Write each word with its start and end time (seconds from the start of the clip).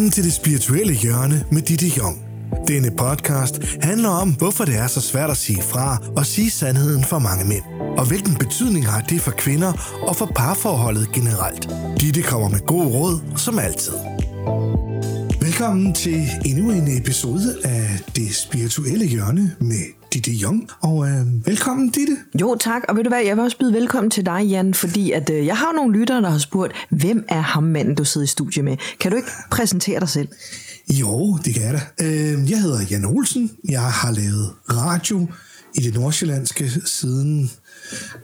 Velkommen 0.00 0.12
til 0.12 0.24
det 0.24 0.32
spirituelle 0.32 0.94
hjørne 0.94 1.44
med 1.52 1.62
Ditte 1.62 1.86
Jong. 1.86 2.24
Denne 2.68 2.90
podcast 2.90 3.60
handler 3.82 4.08
om, 4.08 4.32
hvorfor 4.32 4.64
det 4.64 4.76
er 4.76 4.86
så 4.86 5.00
svært 5.00 5.30
at 5.30 5.36
sige 5.36 5.62
fra 5.62 5.98
og 6.16 6.26
sige 6.26 6.50
sandheden 6.50 7.04
for 7.04 7.18
mange 7.18 7.44
mænd. 7.44 7.62
Og 7.98 8.08
hvilken 8.08 8.34
betydning 8.34 8.86
har 8.86 9.00
det 9.00 9.20
for 9.20 9.30
kvinder 9.30 9.72
og 10.08 10.16
for 10.16 10.26
parforholdet 10.36 11.12
generelt. 11.12 11.68
Ditte 12.00 12.22
kommer 12.22 12.48
med 12.48 12.66
gode 12.66 12.88
råd, 12.88 13.20
som 13.36 13.58
altid. 13.58 13.92
Velkommen 15.40 15.94
til 15.94 16.28
endnu 16.44 16.70
en 16.70 16.98
episode 16.98 17.56
af 17.64 17.88
Det 18.16 18.34
Spirituelle 18.34 19.06
Hjørne 19.06 19.56
med 19.60 19.99
Ditte 20.12 20.30
Jung. 20.30 20.68
Og 20.80 21.08
øh, 21.08 21.46
velkommen, 21.46 21.88
Ditte. 21.88 22.16
Jo, 22.40 22.56
tak. 22.60 22.82
Og 22.88 22.96
ved 22.96 23.04
du 23.04 23.10
hvad, 23.10 23.22
jeg 23.24 23.36
vil 23.36 23.44
også 23.44 23.58
byde 23.58 23.72
velkommen 23.72 24.10
til 24.10 24.26
dig, 24.26 24.44
Jan, 24.44 24.74
fordi 24.74 25.10
at, 25.10 25.30
øh, 25.30 25.46
jeg 25.46 25.56
har 25.56 25.72
nogle 25.72 25.98
lyttere, 25.98 26.22
der 26.22 26.30
har 26.30 26.38
spurgt, 26.38 26.72
hvem 26.90 27.24
er 27.28 27.40
ham 27.40 27.62
manden, 27.62 27.94
du 27.94 28.04
sidder 28.04 28.24
i 28.24 28.28
studie 28.28 28.62
med? 28.62 28.76
Kan 29.00 29.10
du 29.10 29.16
ikke 29.16 29.28
præsentere 29.50 30.00
dig 30.00 30.08
selv? 30.08 30.28
Jo, 30.90 31.38
det 31.44 31.54
kan 31.54 31.62
jeg 31.62 31.72
da. 31.72 32.06
Øh, 32.06 32.50
jeg 32.50 32.60
hedder 32.60 32.80
Jan 32.90 33.04
Olsen. 33.04 33.50
Jeg 33.68 33.82
har 33.82 34.10
lavet 34.10 34.52
radio 34.70 35.26
i 35.74 35.80
det 35.80 35.94
nordsjællandske 35.94 36.70
siden... 36.86 37.50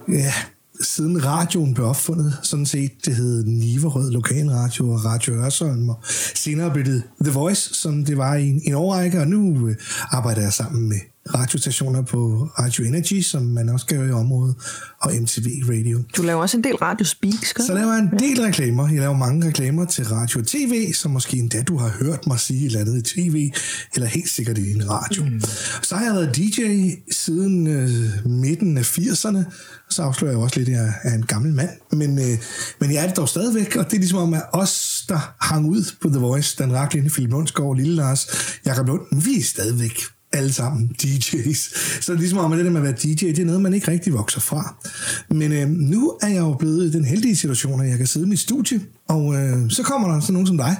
Ja, 0.09 0.33
siden 0.81 1.25
radioen 1.25 1.75
blev 1.75 1.87
opfundet, 1.87 2.37
sådan 2.43 2.67
set, 2.67 2.93
det 3.05 3.17
hed 3.17 3.45
Niverød 3.45 4.11
Lokalradio 4.11 4.91
og 4.91 5.05
Radio 5.05 5.35
Ørsholm, 5.35 5.89
og 5.89 6.01
senere 6.35 6.71
blev 6.71 6.85
det 6.85 7.03
The 7.25 7.33
Voice, 7.33 7.75
som 7.75 8.05
det 8.05 8.17
var 8.19 8.35
i 8.35 8.49
en, 8.49 8.61
en 8.65 8.75
årrække, 8.75 9.21
og 9.21 9.29
nu 9.29 9.69
øh, 9.69 9.77
arbejder 10.11 10.43
jeg 10.43 10.53
sammen 10.53 10.89
med 10.89 10.97
radiostationer 11.35 12.03
på 12.03 12.49
Radio 12.59 12.85
Energy, 12.85 13.21
som 13.23 13.43
man 13.43 13.69
også 13.69 13.87
gør 13.87 14.09
i 14.09 14.11
området, 14.11 14.55
og 15.03 15.13
MTV 15.21 15.47
Radio. 15.69 16.03
Du 16.17 16.23
laver 16.23 16.43
også 16.43 16.57
en 16.57 16.65
del 16.65 16.77
radio 16.77 17.05
speak, 17.07 17.45
skal 17.45 17.65
Så 17.65 17.75
laver 17.75 17.93
jeg 17.93 18.09
en 18.13 18.19
del 18.19 18.43
reklamer. 18.43 18.89
Jeg 18.89 19.01
laver 19.01 19.17
mange 19.17 19.47
reklamer 19.47 19.85
til 19.85 20.07
radio 20.07 20.41
og 20.41 20.47
tv, 20.47 20.93
som 20.93 21.11
måske 21.11 21.37
endda 21.37 21.63
du 21.63 21.77
har 21.77 21.89
hørt 21.89 22.27
mig 22.27 22.41
sige 22.41 22.61
et 22.61 22.67
eller 22.67 22.81
andet 22.81 22.97
i 22.99 23.15
tv, 23.15 23.53
eller 23.95 24.09
helt 24.09 24.29
sikkert 24.29 24.59
i 24.59 24.71
en 24.73 24.91
radio. 24.91 25.25
Mm. 25.25 25.41
Så 25.83 25.97
har 25.97 26.05
jeg 26.05 26.15
været 26.15 26.37
DJ 26.37 26.61
siden 27.11 27.67
øh, 27.67 28.31
midten 28.31 28.79
af 28.79 28.99
80'erne, 28.99 29.39
så 29.91 30.03
afslører 30.03 30.33
jeg 30.33 30.41
også 30.41 30.57
lidt, 30.57 30.69
at 30.69 30.75
jeg 30.75 30.93
er 31.03 31.15
en 31.15 31.27
gammel 31.27 31.55
mand. 31.55 31.71
Men, 31.93 32.19
øh, 32.19 32.39
men 32.81 32.93
jeg 32.93 33.03
er 33.03 33.07
det 33.07 33.17
dog 33.17 33.29
stadigvæk, 33.29 33.77
og 33.77 33.85
det 33.85 33.93
er 33.93 33.99
ligesom 33.99 34.19
om, 34.19 34.35
at 34.35 34.43
os, 34.53 35.05
der 35.09 35.35
hang 35.41 35.67
ud 35.67 35.95
på 36.03 36.09
The 36.09 36.19
Voice, 36.19 36.57
Dan 36.59 36.73
Raklinde, 36.73 37.11
Philip 37.11 37.31
Lundsgaard, 37.31 37.77
Lille 37.77 37.95
Lars, 37.95 38.27
Jakob 38.67 38.87
Lund, 38.87 39.23
vi 39.25 39.39
er 39.39 39.43
stadigvæk 39.43 40.16
alle 40.37 40.53
sammen 40.53 40.91
DJ's. 41.03 42.01
Så 42.01 42.15
ligesom 42.15 42.39
om, 42.39 42.53
at 42.53 42.57
det 42.57 42.65
der 42.65 42.71
med 42.71 42.81
at 42.81 42.85
være 42.85 42.93
DJ, 43.03 43.27
det 43.27 43.39
er 43.39 43.45
noget, 43.45 43.61
man 43.61 43.75
ikke 43.75 43.91
rigtig 43.91 44.13
vokser 44.13 44.41
fra. 44.41 44.75
Men 45.31 45.53
øh, 45.53 45.69
nu 45.69 46.19
er 46.23 46.29
jeg 46.29 46.39
jo 46.39 46.55
blevet 46.55 46.85
i 46.85 46.91
den 46.91 47.05
heldige 47.05 47.37
situation, 47.37 47.81
at 47.81 47.89
jeg 47.89 47.99
kan 47.99 48.07
sidde 48.07 48.27
i 48.27 48.29
mit 48.29 48.39
studie, 48.39 48.81
og 49.09 49.35
øh, 49.35 49.71
så 49.71 49.83
kommer 49.83 50.09
der 50.09 50.21
sådan 50.21 50.33
nogen 50.33 50.47
som 50.47 50.57
dig 50.57 50.77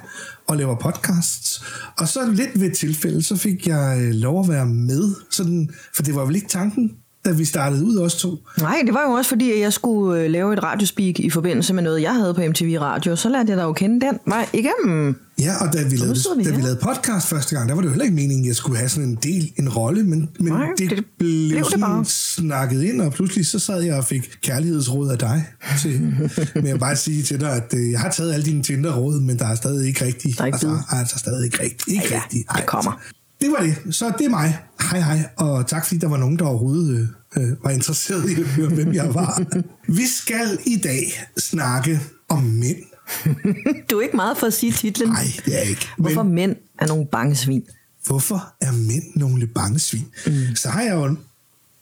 og 0.47 0.57
laver 0.57 0.75
podcasts. 0.75 1.65
Og 1.99 2.09
så 2.09 2.31
lidt 2.31 2.61
ved 2.61 2.71
et 2.71 2.77
tilfælde, 2.77 3.23
så 3.23 3.37
fik 3.37 3.67
jeg 3.67 3.99
øh, 4.01 4.11
lov 4.11 4.43
at 4.43 4.49
være 4.49 4.67
med, 4.67 5.15
sådan, 5.31 5.71
for 5.95 6.03
det 6.03 6.15
var 6.15 6.25
vel 6.25 6.35
ikke 6.35 6.49
tanken, 6.49 6.93
da 7.25 7.33
vi 7.33 7.45
startede 7.45 7.85
ud 7.85 7.99
os 7.99 8.15
to. 8.15 8.37
Nej, 8.61 8.83
det 8.87 8.95
var 8.95 9.03
jo 9.03 9.11
også 9.11 9.29
fordi, 9.29 9.53
at 9.53 9.61
jeg 9.61 9.73
skulle 9.73 10.21
øh, 10.21 10.31
lave 10.31 10.53
et 10.53 10.63
radiospeak 10.63 11.21
i 11.21 11.31
forbindelse 11.31 11.75
med 11.75 11.83
noget, 11.83 12.03
jeg 12.03 12.15
havde 12.15 12.35
på 12.35 12.41
MTV 12.41 12.79
Radio. 12.81 13.17
Så 13.17 13.29
lærte 13.29 13.51
jeg 13.51 13.57
dig 13.57 13.65
jo 13.65 13.73
kende 13.73 14.07
den 14.07 14.19
vej 14.27 14.49
igennem. 14.53 15.17
Ja, 15.41 15.65
og 15.67 15.73
da 15.73 15.83
vi, 15.85 15.97
lavede, 15.97 16.17
vi 16.37 16.45
da 16.45 16.51
vi 16.51 16.63
lavede 16.63 16.79
podcast 16.83 17.29
første 17.29 17.57
gang, 17.57 17.69
der 17.69 17.75
var 17.75 17.83
det 17.83 17.87
jo 17.87 17.93
heller 17.93 18.05
ikke 18.05 18.15
meningen, 18.17 18.45
at 18.45 18.49
jeg 18.49 18.57
skulle 18.57 18.79
have 18.79 18.89
sådan 18.89 19.09
en 19.09 19.19
del, 19.23 19.53
en 19.59 19.69
rolle, 19.69 20.05
men, 20.05 20.29
men 20.41 20.53
Nej, 20.53 20.67
det, 20.79 20.91
det 20.91 20.97
det 20.97 21.05
blev 21.19 21.49
blev 21.49 21.59
det 21.59 21.67
sådan 21.67 21.81
bare. 21.81 22.05
snakket 22.05 22.83
ind, 22.83 23.01
og 23.01 23.13
pludselig 23.13 23.47
så 23.47 23.59
sad 23.59 23.83
jeg 23.83 23.95
og 23.95 24.05
fik 24.05 24.31
kærlighedsråd 24.43 25.11
af 25.11 25.19
dig. 25.19 25.47
Til, 25.83 26.01
men 26.55 26.67
jeg 26.67 26.73
vil 26.75 26.79
bare 26.79 26.97
sige 26.97 27.23
til 27.23 27.41
dig, 27.41 27.51
at 27.53 27.75
øh, 27.75 27.91
jeg 27.91 28.01
har 28.01 28.11
taget 28.11 28.33
alle 28.33 28.47
dine 28.47 28.63
Tinder-råd, 28.63 29.21
men 29.21 29.39
der 29.39 29.47
er 29.47 29.55
stadig 29.55 29.89
ikke 29.89 30.05
rigtigt. 30.05 30.39
Der 30.39 30.43
er 30.43 30.47
ikke 30.47 30.55
altså, 30.57 30.79
altså 30.91 31.19
stadig 31.19 31.45
ikke 31.45 31.63
rigtigt. 31.63 31.89
Ikke 31.89 32.07
Ja, 32.11 32.21
rigtigt. 32.25 32.49
det 32.57 32.67
kommer. 32.67 33.01
Det 33.41 33.51
var 33.59 33.65
det. 33.65 33.95
Så 33.95 34.13
det 34.19 34.25
er 34.27 34.31
mig. 34.31 34.59
Hej 34.91 35.01
hej, 35.01 35.29
og 35.37 35.67
tak 35.67 35.87
fordi 35.87 35.99
der 35.99 36.09
var 36.09 36.17
nogen, 36.17 36.39
der 36.39 36.45
overhovedet 36.45 37.09
øh, 37.37 37.43
øh, 37.43 37.65
var 37.65 37.71
interesseret 37.71 38.31
i 38.31 38.41
at 38.41 38.47
høre, 38.47 38.69
hvem 38.69 38.95
jeg 38.95 39.15
var. 39.15 39.43
Vi 39.99 40.07
skal 40.19 40.59
i 40.67 40.77
dag 40.77 41.29
snakke 41.39 42.01
om 42.29 42.43
mænd. 42.43 42.77
Du 43.91 43.99
er 43.99 44.03
ikke 44.03 44.17
meget 44.17 44.39
for 44.39 44.47
at 44.47 44.53
sige 44.53 44.73
titlen. 44.73 45.09
Nej, 45.09 45.25
det 45.45 45.55
er 45.55 45.59
jeg 45.59 45.71
ikke. 45.71 45.89
Hvorfor 45.99 46.23
mænd 46.23 46.57
er 46.79 46.87
nogle 46.87 47.07
bange 47.07 47.37
svin? 47.37 47.65
hvorfor 48.07 48.55
er 48.61 48.73
mænd 48.73 49.05
nogle 49.15 49.47
bange 49.47 49.79
svin? 49.79 50.07
Mm. 50.27 50.33
Så 50.55 50.69
har 50.69 50.83
jeg 50.83 50.95
jo 50.95 51.17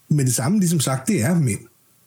med 0.08 0.24
det 0.24 0.34
samme 0.34 0.58
ligesom 0.58 0.80
sagt, 0.80 1.08
det 1.08 1.22
er 1.22 1.34
mænd. 1.34 1.60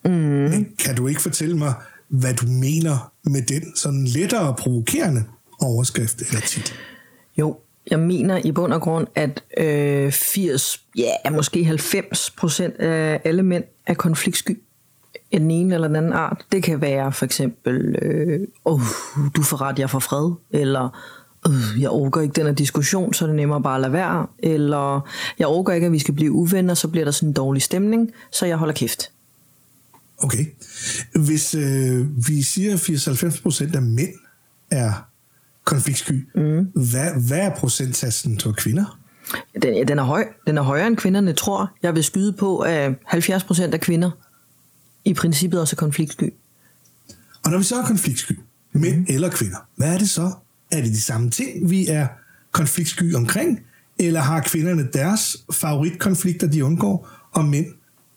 Mm. 0.06 0.12
Men 0.12 0.68
kan 0.80 0.96
du 0.96 1.08
ikke 1.08 1.22
fortælle 1.22 1.58
mig, 1.58 1.74
hvad 2.08 2.34
du 2.34 2.48
mener 2.48 3.12
med 3.24 3.42
den 3.42 3.76
sådan 3.76 4.06
lettere 4.06 4.56
provokerende 4.56 5.24
overskrift 5.62 6.22
eller 6.22 6.40
titel? 6.40 6.74
Jo, 7.38 7.58
jeg 7.92 8.00
mener 8.00 8.38
i 8.44 8.52
bund 8.52 8.74
og 8.74 8.82
grund, 8.82 9.08
at 9.16 9.44
øh, 9.58 10.12
80, 10.12 10.86
ja, 10.96 11.30
måske 11.32 11.66
90 11.66 12.30
procent 12.38 12.76
af 12.76 13.22
alle 13.24 13.44
mænd 13.44 13.64
er 13.86 13.94
konfliktsky 13.94 14.60
af 15.32 15.40
den 15.40 15.52
ene 15.52 15.74
eller 15.74 15.88
den 15.88 15.96
anden 15.96 16.14
art. 16.14 16.46
Det 16.52 16.64
kan 16.64 16.82
være 16.82 17.14
for 17.14 17.26
eksempel, 17.26 17.96
øh, 18.02 18.40
oh, 18.66 18.82
du 19.36 19.42
får 19.44 19.62
ret, 19.62 19.80
jeg 19.80 19.90
får 19.90 20.00
fred, 20.00 20.32
eller 20.52 21.00
øh, 21.48 21.82
jeg 21.82 21.90
overgår 21.90 22.22
ikke 22.22 22.34
den 22.34 22.46
her 22.46 22.54
diskussion, 22.54 23.14
så 23.14 23.26
er 23.26 23.28
det 23.28 23.36
nemmere 23.36 23.62
bare 23.62 23.76
at 23.76 23.82
lade 23.82 23.94
være, 23.94 24.28
eller 24.40 25.10
jeg 25.40 25.48
overgår 25.48 25.72
ikke, 25.72 25.86
at 25.86 25.94
vi 25.94 26.00
skal 26.00 26.14
blive 26.14 26.32
uvenner, 26.32 26.74
så 26.74 26.88
bliver 26.88 27.06
der 27.06 27.12
sådan 27.12 27.30
en 27.30 27.34
dårlig 27.34 27.62
stemning, 27.62 28.12
så 28.32 28.46
jeg 28.46 28.58
holder 28.58 28.74
kæft. 28.74 29.12
Okay. 30.18 30.46
Hvis 31.16 31.56
øh, 31.56 32.28
vi 32.28 32.42
siger, 32.42 32.74
at 32.74 32.80
80-90 32.80 33.42
procent 33.42 33.76
af 33.76 33.82
mænd 33.82 34.14
er 34.72 34.92
konfliktsky, 35.64 36.28
mm. 36.36 36.72
hvad, 36.74 37.28
hvad 37.28 37.40
er 37.40 37.50
procentsatsen 37.56 38.40
for 38.40 38.52
kvinder? 38.52 39.00
Den, 39.62 39.88
den, 39.88 40.00
er 40.00 40.04
høj. 40.04 40.26
den 40.48 40.58
er 40.58 40.62
højere 40.62 40.88
end 40.88 40.98
kvinderne 40.98 41.34
tror. 41.34 41.72
Jeg 41.84 41.96
vil 41.96 42.04
skyde 42.04 42.34
på, 42.34 42.60
at 42.60 42.94
70 43.06 43.44
procent 43.44 43.74
af 43.74 43.80
kvinder 43.80 44.12
i 45.08 45.14
princippet 45.14 45.62
også 45.62 45.76
er 45.76 45.78
konfliktsky. 45.78 46.34
Og 47.46 47.52
når 47.52 47.58
vi 47.58 47.64
så 47.64 47.76
er 47.76 47.86
konfliktsky, 47.86 48.40
mænd 48.72 48.98
mm. 48.98 49.06
eller 49.10 49.30
kvinder, 49.30 49.58
hvad 49.76 49.94
er 49.94 49.98
det 49.98 50.10
så? 50.10 50.32
Er 50.72 50.82
det 50.82 50.92
de 50.92 51.02
samme 51.02 51.30
ting, 51.30 51.70
vi 51.70 51.88
er 51.88 52.08
konfliktsky 52.52 53.16
omkring? 53.16 53.60
Eller 54.00 54.20
har 54.20 54.42
kvinderne 54.42 54.88
deres 54.94 55.38
favoritkonflikter, 55.54 56.48
de 56.48 56.66
undgår, 56.66 57.10
og 57.32 57.46
mænd 57.46 57.66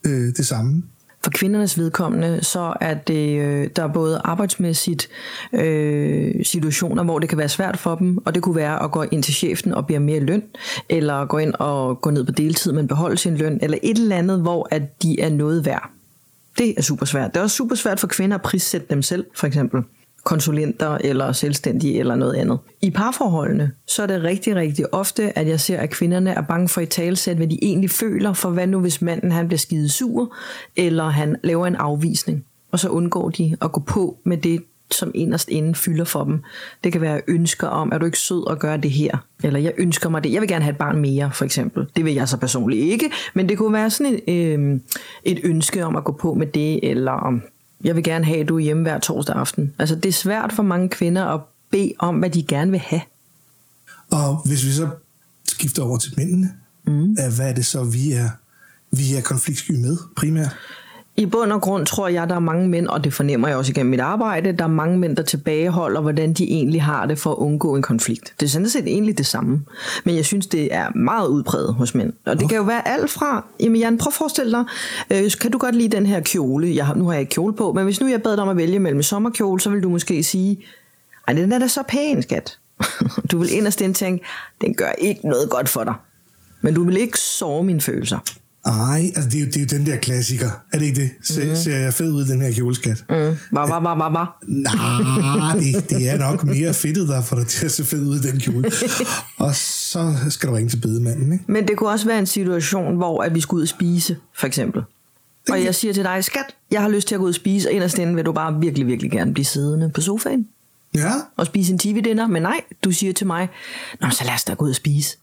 øh, 0.07 0.37
det 0.37 0.47
samme? 0.47 0.83
For 1.25 1.31
kvindernes 1.31 1.79
vedkommende, 1.79 2.45
så 2.45 2.75
er 2.81 2.95
det, 2.95 3.41
øh, 3.41 3.71
der 3.77 3.83
er 3.83 3.93
både 3.93 4.21
arbejdsmæssigt 4.25 5.09
øh, 5.53 6.45
situationer, 6.45 7.05
hvor 7.05 7.19
det 7.19 7.29
kan 7.29 7.39
være 7.39 7.49
svært 7.49 7.79
for 7.79 7.95
dem, 7.95 8.19
og 8.27 8.35
det 8.35 8.43
kunne 8.43 8.57
være 8.57 8.83
at 8.83 8.91
gå 8.91 9.03
ind 9.03 9.23
til 9.23 9.35
chefen 9.35 9.75
og 9.75 9.87
bede 9.87 10.01
mere 10.01 10.21
løn, 10.21 10.43
eller 10.89 11.25
gå 11.25 11.39
ind 11.39 11.55
og 11.55 12.01
gå 12.01 12.11
ned 12.11 12.25
på 12.25 12.33
deltid, 12.33 12.73
men 12.73 12.89
beholde 12.89 13.17
sin 13.17 13.37
løn, 13.37 13.59
eller 13.63 13.79
et 13.83 13.99
eller 13.99 14.17
andet, 14.17 14.41
hvor 14.41 14.69
at 14.71 15.03
de 15.03 15.21
er 15.21 15.31
noget 15.31 15.65
værd. 15.65 15.91
Det 16.59 16.75
er 16.79 16.83
super 16.83 17.07
svært. 17.07 17.35
Det 17.35 17.41
er 17.41 17.43
også 17.43 17.57
super 17.57 17.75
svært 17.75 18.01
for 18.01 18.07
kvinder 18.07 18.37
at 18.37 18.43
prissætte 18.43 18.87
dem 18.91 19.03
selv, 19.03 19.25
for 19.35 19.47
eksempel 19.47 19.83
konsulenter 20.25 20.99
eller 21.05 21.33
selvstændige 21.33 21.99
eller 21.99 22.15
noget 22.15 22.35
andet. 22.35 22.59
I 22.83 22.91
parforholdene, 22.91 23.71
så 23.87 24.03
er 24.03 24.07
det 24.07 24.23
rigtig, 24.23 24.57
rigtig 24.57 24.95
ofte, 24.95 25.39
at 25.39 25.49
jeg 25.49 25.61
ser, 25.61 25.79
at 25.79 25.91
kvinderne 25.91 26.31
er 26.31 26.41
bange 26.41 26.69
for 26.69 26.81
i 26.81 26.87
talsæt, 26.87 27.37
hvad 27.37 27.47
de 27.47 27.59
egentlig 27.63 27.91
føler, 27.91 28.33
for 28.33 28.51
hvad 28.51 28.67
nu 28.67 28.81
hvis 28.81 29.03
manden 29.03 29.33
han 29.33 29.47
bliver 29.47 29.59
skide 29.59 29.89
sur, 29.89 30.37
eller 30.77 31.05
han 31.05 31.37
laver 31.45 31.67
en 31.67 31.77
afvisning, 31.77 32.45
og 32.73 32.79
så 32.79 32.89
undgår 32.89 33.31
de 33.31 33.57
at 33.63 33.73
gå 33.73 33.81
på 33.81 34.19
med 34.25 34.37
det, 34.37 34.63
som 34.95 35.11
inderst 35.15 35.49
inden 35.49 35.75
fylder 35.75 36.05
for 36.05 36.25
dem. 36.25 36.43
Det 36.85 36.93
kan 36.93 37.01
være 37.01 37.21
ønsker 37.27 37.67
om, 37.67 37.93
er 37.93 37.99
du 37.99 38.07
ikke 38.07 38.19
sød 38.19 38.45
at 38.51 38.59
gøre 38.59 38.77
det 38.77 38.91
her? 38.91 39.17
Eller 39.43 39.61
jeg 39.61 39.73
ønsker 39.79 40.09
mig 40.09 40.25
det. 40.25 40.33
Jeg 40.33 40.41
vil 40.41 40.49
gerne 40.49 40.65
have 40.65 40.73
et 40.73 40.79
barn 40.79 41.01
mere, 41.01 41.31
for 41.35 41.45
eksempel. 41.45 41.87
Det 41.97 42.05
vil 42.05 42.15
jeg 42.15 42.29
så 42.29 42.37
personligt 42.37 42.93
ikke, 42.93 43.11
men 43.35 43.49
det 43.49 43.59
kunne 43.59 43.73
være 43.73 43.91
sådan 43.91 44.21
et, 44.27 44.35
øh, 44.35 44.81
et 45.25 45.41
ønske 45.45 45.85
om 45.85 45.97
at 45.97 46.05
gå 46.05 46.13
på 46.13 46.35
med 46.35 46.47
det, 46.47 46.91
eller 46.91 47.13
om 47.13 47.43
jeg 47.85 47.97
vil 47.97 48.05
gerne 48.05 48.25
have, 48.25 48.39
at 48.39 48.49
du 48.49 48.57
er 48.57 48.61
hjemme 48.61 48.83
hver 48.83 48.99
torsdag 48.99 49.37
aften. 49.37 49.75
Altså 49.79 49.95
det 49.95 50.09
er 50.09 50.13
svært 50.13 50.53
for 50.53 50.63
mange 50.63 50.89
kvinder 50.89 51.25
at 51.25 51.41
bede 51.71 51.93
om, 51.99 52.19
hvad 52.19 52.31
de 52.31 52.43
gerne 52.43 52.71
vil 52.71 52.81
have. 52.81 53.03
Og 54.11 54.43
hvis 54.45 54.65
vi 54.65 54.71
så 54.71 54.89
skifter 55.45 55.83
over 55.83 55.99
til 55.99 56.13
mændene, 56.17 56.49
mm. 56.87 57.15
hvad 57.37 57.49
er 57.49 57.53
det 57.53 57.67
så, 57.67 57.85
vi 57.85 58.13
er, 58.13 58.29
vi 58.91 59.15
er 59.15 59.21
konfliktsky 59.21 59.73
med 59.73 59.97
primært? 60.17 60.57
I 61.17 61.27
bund 61.27 61.53
og 61.53 61.61
grund 61.61 61.87
tror 61.87 62.09
jeg, 62.09 62.29
der 62.29 62.35
er 62.35 62.41
mange 62.41 62.69
mænd, 62.69 62.87
og 62.87 63.05
det 63.05 63.15
fornemmer 63.15 63.49
jeg 63.49 63.57
også 63.57 63.73
igennem 63.73 63.91
mit 63.91 64.01
arbejde, 64.01 64.53
der 64.53 64.65
er 64.65 64.69
mange 64.69 64.99
mænd, 64.99 65.17
der 65.17 65.23
tilbageholder, 65.23 66.01
hvordan 66.01 66.33
de 66.33 66.45
egentlig 66.45 66.83
har 66.83 67.07
det 67.07 67.19
for 67.19 67.31
at 67.31 67.37
undgå 67.37 67.77
en 67.77 67.83
konflikt. 67.83 68.35
Det 68.41 68.47
er 68.47 68.51
sådan 68.51 68.69
set 68.69 68.87
egentlig 68.87 69.19
det 69.19 69.27
samme. 69.27 69.65
Men 70.05 70.17
jeg 70.17 70.25
synes, 70.25 70.47
det 70.47 70.75
er 70.75 70.91
meget 70.95 71.29
udpræget 71.29 71.75
hos 71.75 71.95
mænd. 71.95 72.13
Og 72.27 72.41
det 72.41 72.49
kan 72.49 72.57
jo 72.57 72.63
være 72.63 72.89
alt 72.89 73.11
fra, 73.11 73.45
jamen 73.61 73.81
Jan, 73.81 73.99
prøv 73.99 74.11
at 74.11 74.15
forestille 74.15 74.53
dig, 74.53 74.65
øh, 75.11 75.31
kan 75.41 75.51
du 75.51 75.59
godt 75.59 75.75
lide 75.75 75.97
den 75.97 76.07
her 76.07 76.21
kjole? 76.21 76.75
Jeg 76.75 76.87
har, 76.87 76.95
nu 76.95 77.05
har 77.05 77.13
jeg 77.13 77.21
ikke 77.21 77.31
kjole 77.31 77.55
på, 77.55 77.73
men 77.73 77.85
hvis 77.85 78.01
nu 78.01 78.07
jeg 78.07 78.23
bad 78.23 78.33
dig 78.37 78.43
om 78.43 78.49
at 78.49 78.57
vælge 78.57 78.79
mellem 78.79 79.03
sommerkjole, 79.03 79.61
så 79.61 79.71
vil 79.71 79.83
du 79.83 79.89
måske 79.89 80.23
sige, 80.23 80.65
ej, 81.29 81.35
den 81.35 81.53
er 81.53 81.59
da 81.59 81.69
så 81.69 81.83
pæn, 81.89 82.23
skat. 82.23 82.59
Du 83.31 83.39
vil 83.39 83.57
inderst 83.57 83.81
inde 83.81 83.95
tænke, 83.95 84.25
den 84.61 84.75
gør 84.75 84.93
ikke 84.99 85.29
noget 85.29 85.51
godt 85.51 85.69
for 85.69 85.85
dig. 85.85 85.95
Men 86.61 86.75
du 86.75 86.85
vil 86.85 86.97
ikke 86.97 87.19
sove 87.19 87.65
mine 87.65 87.81
følelser. 87.81 88.19
Ej, 88.67 89.13
altså 89.17 89.31
det 89.31 89.37
er, 89.37 89.41
jo, 89.41 89.47
det 89.47 89.57
er 89.57 89.61
jo 89.61 89.67
den 89.79 89.87
der 89.87 89.97
klassiker. 89.97 90.51
Er 90.73 90.79
det 90.79 90.87
ikke 90.87 91.01
det? 91.01 91.11
Se, 91.23 91.45
mm. 91.45 91.57
Ser 91.57 91.77
jeg 91.77 91.95
fed 91.95 92.13
ud, 92.13 92.25
den 92.25 92.43
her 92.43 92.53
kjoleskat? 92.53 93.05
Mm. 93.09 93.15
Hva, 93.51 93.67
hva, 93.67 93.95
hva, 93.95 94.09
hva? 94.09 94.25
Nej, 94.47 95.59
det, 95.59 95.91
det 95.91 96.09
er 96.09 96.19
nok 96.19 96.45
mere 96.45 96.75
fedtet, 96.75 97.09
der 97.09 97.23
får 97.23 97.37
dig 97.37 97.47
til 97.47 97.65
at 97.65 97.73
se 97.73 97.85
fed 97.85 98.07
ud 98.07 98.17
i 98.17 98.31
den 98.31 98.41
kjole. 98.41 98.71
Og 99.37 99.55
så 99.55 100.15
skal 100.29 100.49
du 100.49 100.55
ringe 100.55 100.71
til 100.71 100.77
bedemanden, 100.77 101.33
ikke? 101.33 101.45
Men 101.47 101.69
det 101.69 101.77
kunne 101.77 101.91
også 101.91 102.07
være 102.07 102.19
en 102.19 102.27
situation, 102.27 102.97
hvor 102.97 103.23
at 103.23 103.35
vi 103.35 103.41
skulle 103.41 103.59
ud 103.59 103.63
og 103.63 103.69
spise, 103.69 104.17
for 104.39 104.47
eksempel. 104.47 104.83
Og 105.51 105.65
jeg 105.65 105.75
siger 105.75 105.95
til 105.95 106.05
dig, 106.05 106.25
skat, 106.25 106.45
jeg 106.71 106.81
har 106.83 106.89
lyst 106.89 107.09
til 107.09 107.15
at 107.15 107.19
gå 107.19 107.25
ud 107.25 107.31
og 107.31 107.35
spise, 107.35 107.69
og 107.69 107.73
inderst 107.73 107.99
inde 107.99 108.15
vil 108.15 108.25
du 108.25 108.33
bare 108.33 108.61
virkelig, 108.61 108.87
virkelig 108.87 109.11
gerne 109.11 109.33
blive 109.33 109.45
siddende 109.45 109.91
på 109.95 110.01
sofaen 110.01 110.49
Ja, 110.95 111.13
og 111.37 111.47
spise 111.47 111.73
en 111.73 111.79
tv-dinner. 111.79 112.27
Men 112.27 112.43
nej, 112.43 112.61
du 112.85 112.91
siger 112.91 113.13
til 113.13 113.27
mig, 113.27 113.49
Nå, 114.01 114.11
så 114.11 114.25
lad 114.25 114.35
os 114.35 114.45
da 114.45 114.55
gå 114.55 114.65
ud 114.65 114.71
og 114.71 114.77
spise. 114.77 115.17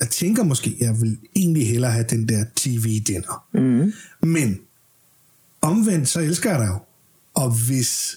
Jeg 0.00 0.08
tænker 0.08 0.42
måske, 0.42 0.76
jeg 0.80 1.00
vil 1.00 1.18
egentlig 1.36 1.68
hellere 1.68 1.90
have 1.90 2.06
den 2.10 2.28
der 2.28 2.44
tv-dinner. 2.56 3.44
Mm. 3.54 3.92
Men 4.28 4.58
omvendt, 5.60 6.08
så 6.08 6.20
elsker 6.20 6.50
jeg 6.50 6.58
dig 6.58 6.66
jo. 6.66 6.78
Og 7.34 7.50
hvis 7.66 8.16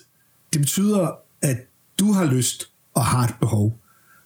det 0.54 0.62
betyder, 0.62 1.12
at 1.42 1.58
du 2.00 2.12
har 2.12 2.26
lyst 2.26 2.70
og 2.94 3.06
har 3.06 3.24
et 3.28 3.36
behov, 3.40 3.80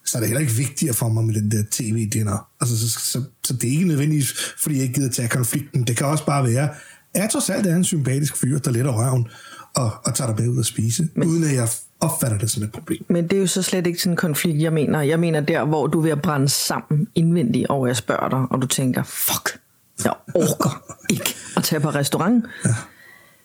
så 0.04 0.18
er 0.18 0.20
det 0.20 0.28
heller 0.28 0.40
ikke 0.40 0.52
vigtigere 0.52 0.94
for 0.94 1.08
mig 1.08 1.24
med 1.24 1.34
den 1.34 1.50
der 1.50 1.64
tv-dinner. 1.70 2.48
Altså, 2.60 2.78
så, 2.78 2.88
så, 2.88 3.22
så, 3.44 3.54
det 3.54 3.64
er 3.64 3.72
ikke 3.72 3.84
nødvendigvis, 3.84 4.32
fordi 4.58 4.74
jeg 4.74 4.82
ikke 4.82 4.94
gider 4.94 5.10
tage 5.10 5.28
konflikten. 5.28 5.84
Det 5.84 5.96
kan 5.96 6.06
også 6.06 6.26
bare 6.26 6.44
være, 6.44 6.68
at 7.14 7.22
jeg 7.22 7.30
trods 7.30 7.50
alt 7.50 7.66
er 7.66 7.76
en 7.76 7.84
sympatisk 7.84 8.36
fyr, 8.36 8.58
der 8.58 8.70
letter 8.70 8.92
røven 8.92 9.28
og, 9.74 9.92
og 10.04 10.14
tager 10.14 10.34
dig 10.34 10.44
med 10.44 10.52
ud 10.52 10.58
at 10.58 10.66
spise, 10.66 11.08
Men... 11.16 11.28
uden 11.28 11.44
at 11.44 11.54
jeg 11.54 11.68
opfatter 12.00 12.38
det 12.38 12.50
som 12.50 12.62
et 12.62 12.72
problem. 12.72 13.04
Men 13.08 13.28
det 13.28 13.36
er 13.36 13.40
jo 13.40 13.46
så 13.46 13.62
slet 13.62 13.86
ikke 13.86 13.98
sådan 13.98 14.12
en 14.12 14.16
konflikt, 14.16 14.62
jeg 14.62 14.72
mener. 14.72 15.00
Jeg 15.00 15.20
mener 15.20 15.40
der, 15.40 15.64
hvor 15.64 15.86
du 15.86 15.98
er 15.98 16.02
ved 16.02 16.10
at 16.10 16.22
brænde 16.22 16.48
sammen 16.48 17.08
indvendigt, 17.14 17.66
og 17.66 17.86
jeg 17.88 17.96
spørger 17.96 18.28
dig, 18.28 18.46
og 18.50 18.62
du 18.62 18.66
tænker, 18.66 19.02
fuck, 19.02 19.58
jeg 20.04 20.12
orker 20.34 20.82
ikke 21.14 21.34
at 21.56 21.62
tage 21.64 21.80
på 21.80 21.90
restaurant. 21.90 22.44
Ja. 22.64 22.74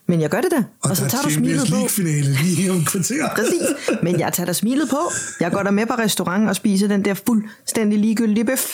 Men 0.08 0.20
jeg 0.20 0.30
gør 0.30 0.40
det 0.40 0.50
da, 0.50 0.56
og, 0.56 0.90
Og, 0.90 0.96
så 0.96 1.08
tager 1.08 1.22
er 1.22 1.28
du 1.28 1.30
smilet 1.30 1.68
på. 1.68 1.74
League-finale 1.74 2.32
lige 2.42 2.70
om 2.70 2.84
kvarter. 2.84 3.28
Præcis. 3.34 3.98
Men 4.02 4.20
jeg 4.20 4.32
tager 4.32 4.46
da 4.46 4.52
smilet 4.52 4.88
på. 4.90 4.98
Jeg 5.40 5.52
går 5.52 5.62
der 5.62 5.70
med 5.70 5.86
på 5.86 5.92
restaurant 5.94 6.48
og 6.48 6.56
spiser 6.56 6.88
den 6.88 7.04
der 7.04 7.14
fuldstændig 7.14 7.98
ligegyldige 7.98 8.44
bøf. 8.44 8.66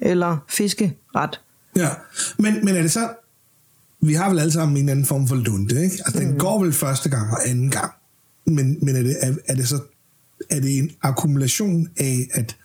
Eller 0.00 0.36
fiskeret. 0.48 1.40
Ja, 1.76 1.88
men, 2.38 2.64
men 2.64 2.76
er 2.76 2.82
det 2.82 2.92
så... 2.92 3.08
Vi 4.02 4.14
har 4.14 4.30
vel 4.30 4.38
alle 4.38 4.52
sammen 4.52 4.76
en 4.76 4.88
anden 4.88 5.06
form 5.06 5.28
for 5.28 5.34
lunde, 5.36 5.84
ikke? 5.84 5.96
Altså, 6.06 6.20
den 6.20 6.38
går 6.38 6.62
vel 6.62 6.72
første 6.72 7.08
gang 7.08 7.30
og 7.30 7.38
anden 7.48 7.70
gang. 7.70 7.92
Men, 8.44 8.78
men 8.82 8.96
er, 8.96 9.02
det, 9.02 9.16
er, 9.20 9.34
er 9.46 9.54
det 9.54 9.68
så 9.68 9.78
er 10.50 10.60
det 10.60 10.78
en 10.78 10.90
akkumulation 11.02 11.88
af, 11.96 12.28
at 12.32 12.56